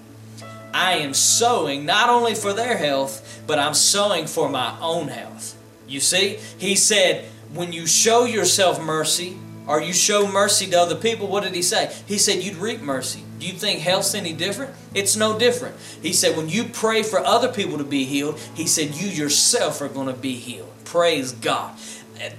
I 0.75 0.95
am 0.95 1.15
sowing 1.15 1.87
not 1.87 2.11
only 2.11 2.35
for 2.35 2.53
their 2.53 2.77
health, 2.77 3.43
but 3.47 3.59
I'm 3.59 3.75
sowing 3.75 4.27
for 4.27 4.49
my 4.49 4.77
own 4.81 5.09
health. 5.09 5.57
You 5.87 6.01
see, 6.01 6.39
he 6.59 6.75
said, 6.75 7.29
when 7.53 7.73
you 7.73 7.87
show 7.87 8.25
yourself 8.25 8.81
mercy 8.81 9.39
or 9.67 9.81
you 9.81 9.93
show 9.93 10.31
mercy 10.31 10.67
to 10.69 10.81
other 10.81 10.97
people, 10.97 11.29
what 11.29 11.45
did 11.45 11.55
he 11.55 11.63
say? 11.63 11.95
He 12.07 12.19
said 12.19 12.43
you'd 12.43 12.57
reap 12.57 12.81
mercy. 12.81 13.23
Do 13.39 13.47
you 13.47 13.53
think 13.53 13.81
health's 13.81 14.15
any 14.15 14.33
different? 14.33 14.75
It's 14.95 15.17
no 15.17 15.39
different. 15.39 15.77
He 16.03 16.13
said 16.13 16.37
when 16.37 16.49
you 16.49 16.65
pray 16.65 17.03
for 17.03 17.21
other 17.21 17.53
people 17.53 17.79
to 17.79 17.85
be 17.85 18.05
healed, 18.05 18.39
he 18.55 18.67
said 18.67 18.95
you 18.95 19.09
yourself 19.09 19.81
are 19.81 19.89
going 19.89 20.09
to 20.09 20.21
be 20.21 20.35
healed. 20.35 20.73
Praise 20.85 21.33
God. 21.33 21.79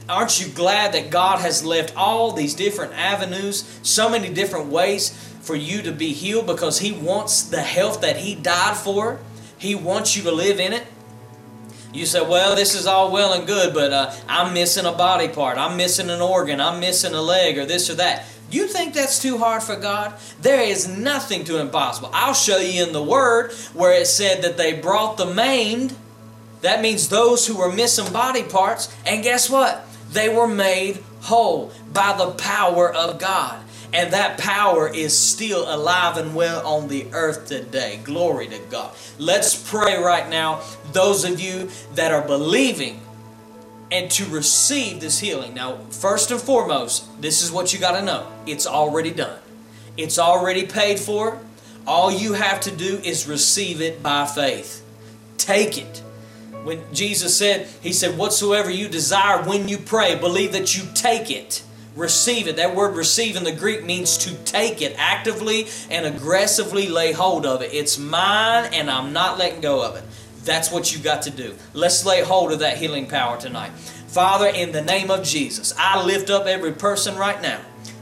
Aren't 0.10 0.42
you 0.42 0.52
glad 0.52 0.94
that 0.94 1.10
God 1.10 1.40
has 1.40 1.64
left 1.64 1.96
all 1.96 2.34
these 2.34 2.54
different 2.54 2.94
avenues, 2.94 3.80
so 3.82 4.10
many 4.10 4.34
different 4.34 4.68
ways 4.68 5.12
for 5.42 5.56
you 5.56 5.82
to 5.84 5.92
be 5.94 6.12
healed 6.12 6.48
because 6.48 6.80
He 6.80 6.92
wants 6.92 7.44
the 7.44 7.62
health 7.62 8.02
that 8.02 8.18
He 8.18 8.36
died 8.36 8.76
for? 8.76 9.20
He 9.58 9.76
wants 9.76 10.18
you 10.18 10.24
to 10.24 10.32
live 10.32 10.60
in 10.60 10.74
it. 10.74 10.84
You 11.92 12.06
say, 12.06 12.22
well, 12.22 12.56
this 12.56 12.76
is 12.76 12.86
all 12.86 13.12
well 13.12 13.34
and 13.34 13.48
good, 13.48 13.74
but 13.74 13.92
uh, 13.92 14.14
I'm 14.28 14.54
missing 14.54 14.86
a 14.86 14.92
body 14.92 15.28
part. 15.28 15.58
I'm 15.58 15.76
missing 15.76 16.10
an 16.10 16.22
organ. 16.22 16.62
I'm 16.62 16.80
missing 16.80 17.14
a 17.16 17.22
leg 17.22 17.58
or 17.58 17.66
this 17.66 17.90
or 17.90 17.96
that. 17.96 18.26
You 18.52 18.68
think 18.68 18.94
that's 18.94 19.22
too 19.22 19.38
hard 19.38 19.64
for 19.64 19.76
God? 19.76 20.14
There 20.42 20.62
is 20.62 20.88
nothing 20.88 21.44
too 21.44 21.58
impossible. 21.58 22.10
I'll 22.14 22.34
show 22.34 22.58
you 22.58 22.84
in 22.84 22.94
the 22.94 23.04
Word 23.04 23.52
where 23.74 23.94
it 23.94 24.08
said 24.08 24.44
that 24.44 24.58
they 24.58 24.74
brought 24.74 25.18
the 25.18 25.26
maimed. 25.26 25.96
That 26.62 26.82
means 26.82 27.10
those 27.10 27.48
who 27.48 27.58
were 27.58 27.72
missing 27.72 28.12
body 28.12 28.44
parts. 28.44 28.96
And 29.06 29.24
guess 29.24 29.50
what? 29.50 29.86
They 30.12 30.30
were 30.30 30.48
made 30.48 31.04
whole 31.22 31.72
by 31.94 32.16
the 32.18 32.32
power 32.32 32.92
of 32.92 33.20
God. 33.20 33.64
And 33.92 34.14
that 34.14 34.38
power 34.38 34.88
is 34.88 35.18
still 35.18 35.74
alive 35.74 36.18
and 36.18 36.36
well 36.36 36.66
on 36.66 36.88
the 36.90 37.08
earth 37.12 37.48
today. 37.48 38.00
Glory 38.04 38.48
to 38.48 38.60
God. 38.70 38.96
Let's 39.18 39.56
pray 39.70 39.98
right 39.98 40.30
now, 40.30 40.62
those 40.92 41.26
of 41.26 41.40
you 41.40 41.70
that 41.96 42.12
are 42.12 42.22
believing 42.22 43.02
and 43.92 44.12
to 44.12 44.26
receive 44.26 45.00
this 45.02 45.20
healing. 45.20 45.56
Now, 45.56 45.78
first 45.90 46.30
and 46.30 46.40
foremost, 46.40 47.22
this 47.22 47.42
is 47.42 47.52
what 47.52 47.74
you 47.74 47.80
got 47.80 48.00
to 48.00 48.06
know 48.06 48.28
it's 48.46 48.68
already 48.68 49.12
done, 49.12 49.40
it's 49.98 50.20
already 50.20 50.66
paid 50.66 51.00
for. 51.00 51.40
All 51.88 52.12
you 52.12 52.34
have 52.34 52.60
to 52.62 52.72
do 52.72 52.98
is 53.04 53.28
receive 53.28 53.82
it 53.82 54.04
by 54.04 54.28
faith. 54.28 54.86
Take 55.38 55.76
it. 55.80 56.04
When 56.64 56.84
Jesus 56.94 57.36
said, 57.36 57.68
He 57.82 57.94
said, 57.94 58.16
Whatsoever 58.16 58.70
you 58.70 58.88
desire 58.88 59.44
when 59.44 59.68
you 59.68 59.80
pray, 59.80 60.14
believe 60.16 60.52
that 60.52 60.78
you 60.78 60.84
take 60.94 61.32
it 61.32 61.64
receive 61.96 62.48
it. 62.48 62.56
That 62.58 62.76
word 62.76 62.96
receive 62.96 63.36
in 63.36 63.44
the 63.44 63.52
Greek 63.52 63.84
means 63.84 64.18
to 64.20 64.34
take 64.46 64.82
it 64.82 64.96
actively 64.98 65.68
and 65.90 66.06
aggressively 66.06 66.88
lay 66.88 67.12
hold 67.12 67.46
of 67.46 67.62
it. 67.62 67.74
It's 67.74 67.98
mine 67.98 68.70
and 68.74 68.90
I'm 68.90 69.14
not 69.14 69.38
letting 69.38 69.62
go 69.62 69.84
of 69.84 69.96
it. 69.96 70.04
That's 70.44 70.72
what 70.72 70.94
you 70.94 71.00
got 71.00 71.24
to 71.24 71.32
do. 71.32 71.56
Let's 71.74 72.06
lay 72.06 72.22
hold 72.22 72.52
of 72.52 72.60
that 72.60 72.78
healing 72.78 73.08
power 73.08 73.40
tonight. 73.40 73.72
Father, 74.08 74.48
in 74.48 74.72
the 74.72 74.82
name 74.82 75.12
of 75.12 75.24
Jesus, 75.24 75.74
I 75.78 76.04
lift 76.04 76.30
up 76.30 76.48
every 76.48 76.72
person 76.72 77.16
right 77.16 77.40
now. 77.42 77.60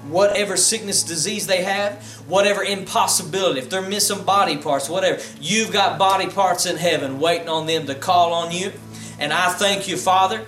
Whatever 0.08 0.56
sickness, 0.56 1.04
disease 1.04 1.47
they 1.47 1.63
have, 1.63 2.02
whatever 2.28 2.63
impossibility, 2.63 3.60
if 3.60 3.69
they're 3.69 3.82
missing 3.82 4.23
body 4.23 4.56
parts, 4.58 4.88
whatever, 4.88 5.21
you've 5.41 5.73
got 5.73 6.00
body 6.00 6.28
parts 6.28 6.65
in 6.65 6.78
heaven 6.78 7.19
waiting 7.19 7.50
on 7.50 7.67
them 7.67 7.88
to 7.88 7.95
call 7.95 8.34
on 8.34 8.52
you. 8.52 8.71
And 9.19 9.34
I 9.34 9.50
thank 9.50 9.89
you, 9.89 9.97
Father, 9.97 10.45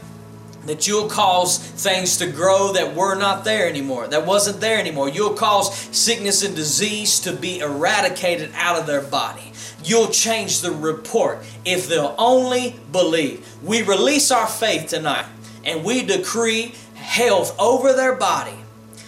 that 0.65 0.88
you'll 0.88 1.10
cause 1.10 1.58
things 1.58 2.17
to 2.17 2.32
grow 2.32 2.74
that 2.74 2.95
were 2.95 3.15
not 3.15 3.43
there 3.43 3.67
anymore, 3.67 4.08
that 4.08 4.26
wasn't 4.26 4.60
there 4.60 4.78
anymore. 4.78 5.10
You'll 5.10 5.34
cause 5.34 5.74
sickness 5.95 6.43
and 6.43 6.56
disease 6.56 7.19
to 7.22 7.34
be 7.34 7.60
eradicated 7.60 8.52
out 8.56 8.80
of 8.80 8.86
their 8.86 9.02
body. 9.02 9.52
You'll 9.84 10.10
change 10.10 10.62
the 10.62 10.72
report 10.72 11.39
if 11.65 11.88
they'll 11.88 12.15
only 12.17 12.76
believe. 12.91 13.48
We 13.63 13.82
release 13.82 14.32
our 14.32 14.48
faith 14.48 14.89
tonight 14.89 15.26
and 15.63 15.84
we 15.84 16.04
decree 16.04 16.74
health 16.95 17.56
over 17.60 17.93
their 17.93 18.15
body 18.15 18.58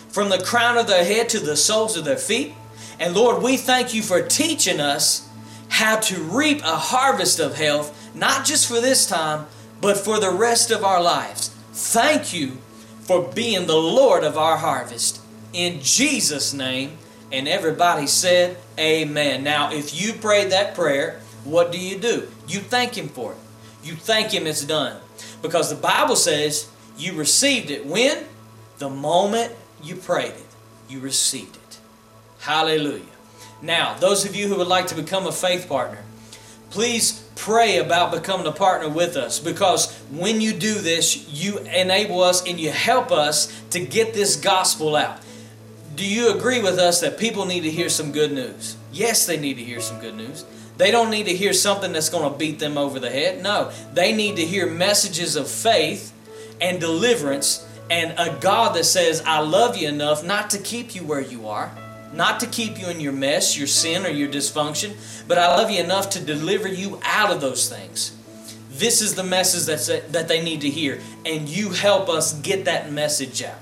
from 0.09 0.29
the 0.29 0.41
crown 0.41 0.77
of 0.77 0.87
their 0.87 1.05
head 1.05 1.29
to 1.29 1.39
the 1.39 1.57
soles 1.57 1.97
of 1.97 2.05
their 2.05 2.17
feet. 2.17 2.53
And 2.99 3.15
Lord, 3.15 3.41
we 3.41 3.57
thank 3.57 3.93
you 3.93 4.01
for 4.01 4.21
teaching 4.21 4.79
us 4.79 5.27
how 5.69 5.99
to 5.99 6.21
reap 6.21 6.61
a 6.63 6.75
harvest 6.75 7.39
of 7.39 7.55
health, 7.55 8.11
not 8.13 8.45
just 8.45 8.67
for 8.67 8.81
this 8.81 9.05
time, 9.05 9.47
but 9.81 9.97
for 9.97 10.19
the 10.19 10.31
rest 10.31 10.71
of 10.71 10.83
our 10.83 11.01
lives. 11.01 11.49
Thank 11.73 12.33
you 12.33 12.57
for 13.01 13.31
being 13.33 13.67
the 13.67 13.75
Lord 13.75 14.23
of 14.23 14.37
our 14.37 14.57
harvest. 14.57 15.19
In 15.53 15.81
Jesus' 15.81 16.53
name, 16.53 16.97
and 17.31 17.47
everybody 17.47 18.07
said, 18.07 18.57
Amen. 18.79 19.43
Now, 19.43 19.71
if 19.71 19.99
you 19.99 20.13
prayed 20.13 20.51
that 20.51 20.75
prayer, 20.75 21.19
what 21.43 21.71
do 21.71 21.79
you 21.79 21.97
do? 21.97 22.27
You 22.47 22.59
thank 22.59 22.97
Him 22.97 23.09
for 23.09 23.33
it. 23.33 23.37
You 23.83 23.95
thank 23.95 24.33
Him 24.33 24.47
it's 24.47 24.63
done. 24.63 25.01
Because 25.41 25.69
the 25.69 25.75
Bible 25.75 26.15
says 26.15 26.69
you 26.97 27.13
received 27.13 27.71
it 27.71 27.85
when? 27.85 28.25
The 28.77 28.89
moment 28.89 29.53
you 29.83 29.95
prayed 29.95 30.31
it, 30.31 30.45
you 30.89 30.99
received 30.99 31.55
it. 31.55 31.79
Hallelujah. 32.39 33.03
Now, 33.61 33.95
those 33.95 34.25
of 34.25 34.35
you 34.35 34.47
who 34.47 34.57
would 34.57 34.67
like 34.67 34.87
to 34.87 34.95
become 34.95 35.27
a 35.27 35.31
faith 35.31 35.67
partner, 35.67 36.03
please 36.69 37.27
pray 37.35 37.77
about 37.77 38.11
becoming 38.11 38.45
a 38.45 38.51
partner 38.51 38.89
with 38.89 39.15
us 39.15 39.39
because 39.39 39.91
when 40.11 40.41
you 40.41 40.53
do 40.53 40.75
this, 40.75 41.27
you 41.29 41.59
enable 41.59 42.21
us 42.21 42.47
and 42.47 42.59
you 42.59 42.71
help 42.71 43.11
us 43.11 43.51
to 43.71 43.79
get 43.79 44.13
this 44.13 44.35
gospel 44.35 44.95
out. 44.95 45.19
Do 45.95 46.05
you 46.05 46.35
agree 46.35 46.61
with 46.61 46.79
us 46.79 47.01
that 47.01 47.17
people 47.17 47.45
need 47.45 47.61
to 47.61 47.71
hear 47.71 47.89
some 47.89 48.11
good 48.11 48.31
news? 48.31 48.75
Yes, 48.91 49.25
they 49.25 49.37
need 49.37 49.55
to 49.55 49.63
hear 49.63 49.81
some 49.81 49.99
good 49.99 50.15
news. 50.15 50.45
They 50.77 50.91
don't 50.91 51.11
need 51.11 51.27
to 51.27 51.35
hear 51.35 51.53
something 51.53 51.91
that's 51.91 52.09
going 52.09 52.31
to 52.31 52.37
beat 52.37 52.59
them 52.59 52.77
over 52.77 52.99
the 52.99 53.09
head. 53.09 53.43
No, 53.43 53.71
they 53.93 54.13
need 54.13 54.37
to 54.37 54.45
hear 54.45 54.65
messages 54.65 55.35
of 55.35 55.47
faith 55.47 56.13
and 56.59 56.79
deliverance 56.79 57.67
and 57.89 58.13
a 58.17 58.37
God 58.39 58.75
that 58.77 58.85
says, 58.85 59.21
I 59.25 59.39
love 59.39 59.75
you 59.75 59.89
enough 59.89 60.23
not 60.23 60.49
to 60.51 60.57
keep 60.57 60.95
you 60.95 61.03
where 61.03 61.19
you 61.19 61.49
are, 61.49 61.71
not 62.13 62.39
to 62.41 62.47
keep 62.47 62.79
you 62.79 62.87
in 62.87 62.99
your 62.99 63.13
mess, 63.13 63.57
your 63.57 63.67
sin, 63.67 64.05
or 64.05 64.09
your 64.09 64.29
dysfunction, 64.29 64.95
but 65.27 65.37
I 65.37 65.55
love 65.55 65.69
you 65.69 65.79
enough 65.79 66.09
to 66.11 66.19
deliver 66.23 66.67
you 66.67 66.99
out 67.03 67.31
of 67.31 67.41
those 67.41 67.69
things. 67.69 68.15
This 68.71 69.01
is 69.01 69.15
the 69.15 69.23
message 69.23 69.65
that's, 69.65 69.87
that 69.87 70.27
they 70.27 70.43
need 70.43 70.61
to 70.61 70.69
hear, 70.69 70.99
and 71.25 71.47
you 71.47 71.71
help 71.71 72.09
us 72.09 72.33
get 72.41 72.65
that 72.65 72.91
message 72.91 73.43
out. 73.43 73.59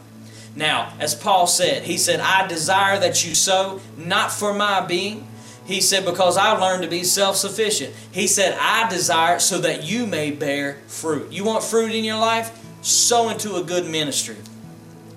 Now, 0.56 0.94
as 1.00 1.16
Paul 1.16 1.48
said, 1.48 1.84
he 1.84 1.98
said, 1.98 2.20
I 2.20 2.48
desire 2.48 3.00
that 3.00 3.26
you 3.26 3.36
sow, 3.36 3.82
not 3.98 4.32
for 4.32 4.54
my 4.54 4.82
being. 4.82 5.28
He 5.66 5.82
said, 5.82 6.04
because 6.04 6.36
I 6.36 6.54
learned 6.54 6.84
to 6.84 6.90
be 6.90 7.04
self 7.04 7.36
sufficient. 7.36 7.94
He 8.12 8.28
said, 8.28 8.58
I 8.60 8.90
desire 8.90 9.40
so 9.40 9.60
that 9.60 9.84
you 9.84 10.08
may 10.08 10.32
bear 10.32 10.80
fruit. 10.88 11.32
You 11.32 11.44
want 11.44 11.64
fruit 11.64 11.94
in 11.94 12.04
your 12.04 12.18
life? 12.18 12.52
Sow 12.82 13.30
into 13.30 13.56
a 13.56 13.64
good 13.64 13.86
ministry. 13.86 14.38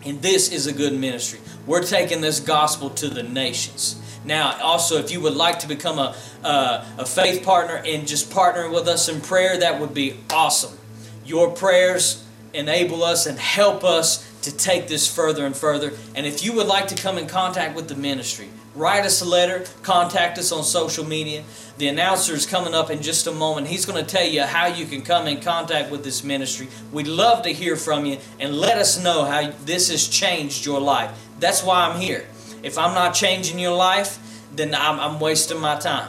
And 0.05 0.21
this 0.21 0.53
is 0.53 0.67
a 0.67 0.73
good 0.73 0.93
ministry. 0.93 1.41
We're 1.67 1.83
taking 1.83 2.21
this 2.21 2.41
gospel 2.41 2.91
to 2.91 3.09
the 3.09 3.23
nations. 3.23 4.01
Now, 4.25 4.59
also, 4.63 4.99
if 4.99 5.11
you 5.11 5.21
would 5.21 5.35
like 5.35 5.61
to 5.61 5.69
become 5.69 5.99
a, 5.99 6.15
a, 6.45 6.87
a 6.99 7.07
faith 7.07 7.45
partner 7.45 7.83
and 7.85 8.07
just 8.07 8.31
partner 8.31 8.69
with 8.69 8.87
us 8.89 9.09
in 9.09 9.21
prayer, 9.21 9.59
that 9.59 9.81
would 9.81 9.95
be 9.95 10.17
awesome. 10.31 10.79
Your 11.25 11.51
prayers 11.51 12.25
enable 12.53 13.03
us 13.03 13.27
and 13.27 13.39
help 13.39 13.85
us 13.85 14.29
to 14.43 14.55
take 14.55 14.89
this 14.89 15.13
further 15.13 15.47
and 15.47 15.57
further. 15.57 15.93
And 16.15 16.27
if 16.27 16.45
you 16.45 16.53
would 16.55 16.67
like 16.67 16.89
to 16.89 16.95
come 16.95 17.17
in 17.17 17.27
contact 17.27 17.77
with 17.77 17.89
the 17.89 17.95
ministry, 17.95 18.49
write 18.75 19.05
us 19.05 19.23
a 19.23 19.25
letter, 19.25 19.65
contact 19.83 20.39
us 20.39 20.53
on 20.53 20.65
social 20.65 21.05
media. 21.05 21.45
The 21.79 21.89
announcer 21.89 22.35
is 22.35 22.45
coming 22.45 22.75
up 22.75 22.91
in 22.91 23.03
just 23.03 23.27
a 23.27 23.33
moment. 23.33 23.69
He's 23.69 23.87
going 23.87 24.05
to 24.05 24.09
tell 24.09 24.27
you 24.27 24.43
how 24.43 24.67
you 24.67 24.87
can 24.87 25.03
come 25.03 25.27
in 25.27 25.41
contact 25.41 25.91
with 25.91 26.05
this 26.05 26.25
ministry. 26.25 26.69
We'd 26.93 27.07
love 27.07 27.43
to 27.45 27.53
hear 27.53 27.77
from 27.77 28.05
you 28.05 28.19
and 28.41 28.55
let 28.55 28.79
us 28.79 29.03
know 29.03 29.25
how 29.25 29.53
this 29.65 29.91
has 29.91 30.07
changed 30.07 30.67
your 30.67 30.81
life. 30.81 31.11
That's 31.43 31.65
why 31.65 31.89
I'm 31.89 32.01
here. 32.01 32.25
If 32.63 32.79
I'm 32.79 32.95
not 32.95 33.15
changing 33.15 33.59
your 33.59 33.75
life, 33.75 34.21
then 34.55 34.77
I'm, 34.77 35.01
I'm 35.01 35.19
wasting 35.19 35.61
my 35.61 35.77
time. 35.77 36.09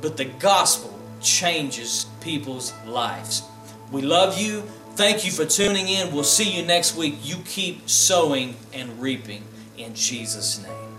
But 0.00 0.16
the 0.16 0.26
gospel 0.26 0.96
changes 1.20 2.06
people's 2.20 2.72
lives. 2.86 3.42
We 3.90 4.02
love 4.02 4.38
you. 4.38 4.60
Thank 4.94 5.24
you 5.24 5.32
for 5.32 5.44
tuning 5.44 5.88
in. 5.88 6.14
We'll 6.14 6.22
see 6.22 6.48
you 6.48 6.64
next 6.64 6.96
week. 6.96 7.16
You 7.24 7.38
keep 7.44 7.90
sowing 7.90 8.54
and 8.72 9.02
reaping 9.02 9.42
in 9.76 9.96
Jesus' 9.96 10.62
name. 10.62 10.91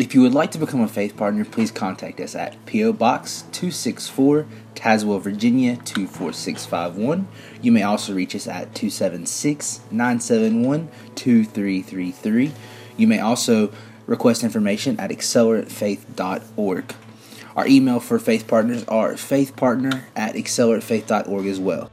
If 0.00 0.14
you 0.14 0.22
would 0.22 0.32
like 0.32 0.50
to 0.52 0.58
become 0.58 0.80
a 0.80 0.88
faith 0.88 1.14
partner, 1.14 1.44
please 1.44 1.70
contact 1.70 2.20
us 2.20 2.34
at 2.34 2.64
P.O. 2.64 2.94
Box 2.94 3.42
264, 3.52 4.46
Tazewell, 4.74 5.20
Virginia 5.20 5.76
24651. 5.76 7.28
You 7.60 7.70
may 7.70 7.82
also 7.82 8.14
reach 8.14 8.34
us 8.34 8.46
at 8.46 8.74
276 8.74 9.80
971 9.90 10.88
2333. 11.14 12.52
You 12.96 13.06
may 13.06 13.18
also 13.18 13.74
request 14.06 14.42
information 14.42 14.98
at 14.98 15.10
acceleratefaith.org. 15.10 16.94
Our 17.54 17.66
email 17.66 18.00
for 18.00 18.18
faith 18.18 18.48
partners 18.48 18.84
are 18.88 19.12
faithpartner 19.12 20.04
at 20.16 20.34
acceleratefaith.org 20.34 21.44
as 21.44 21.60
well. 21.60 21.90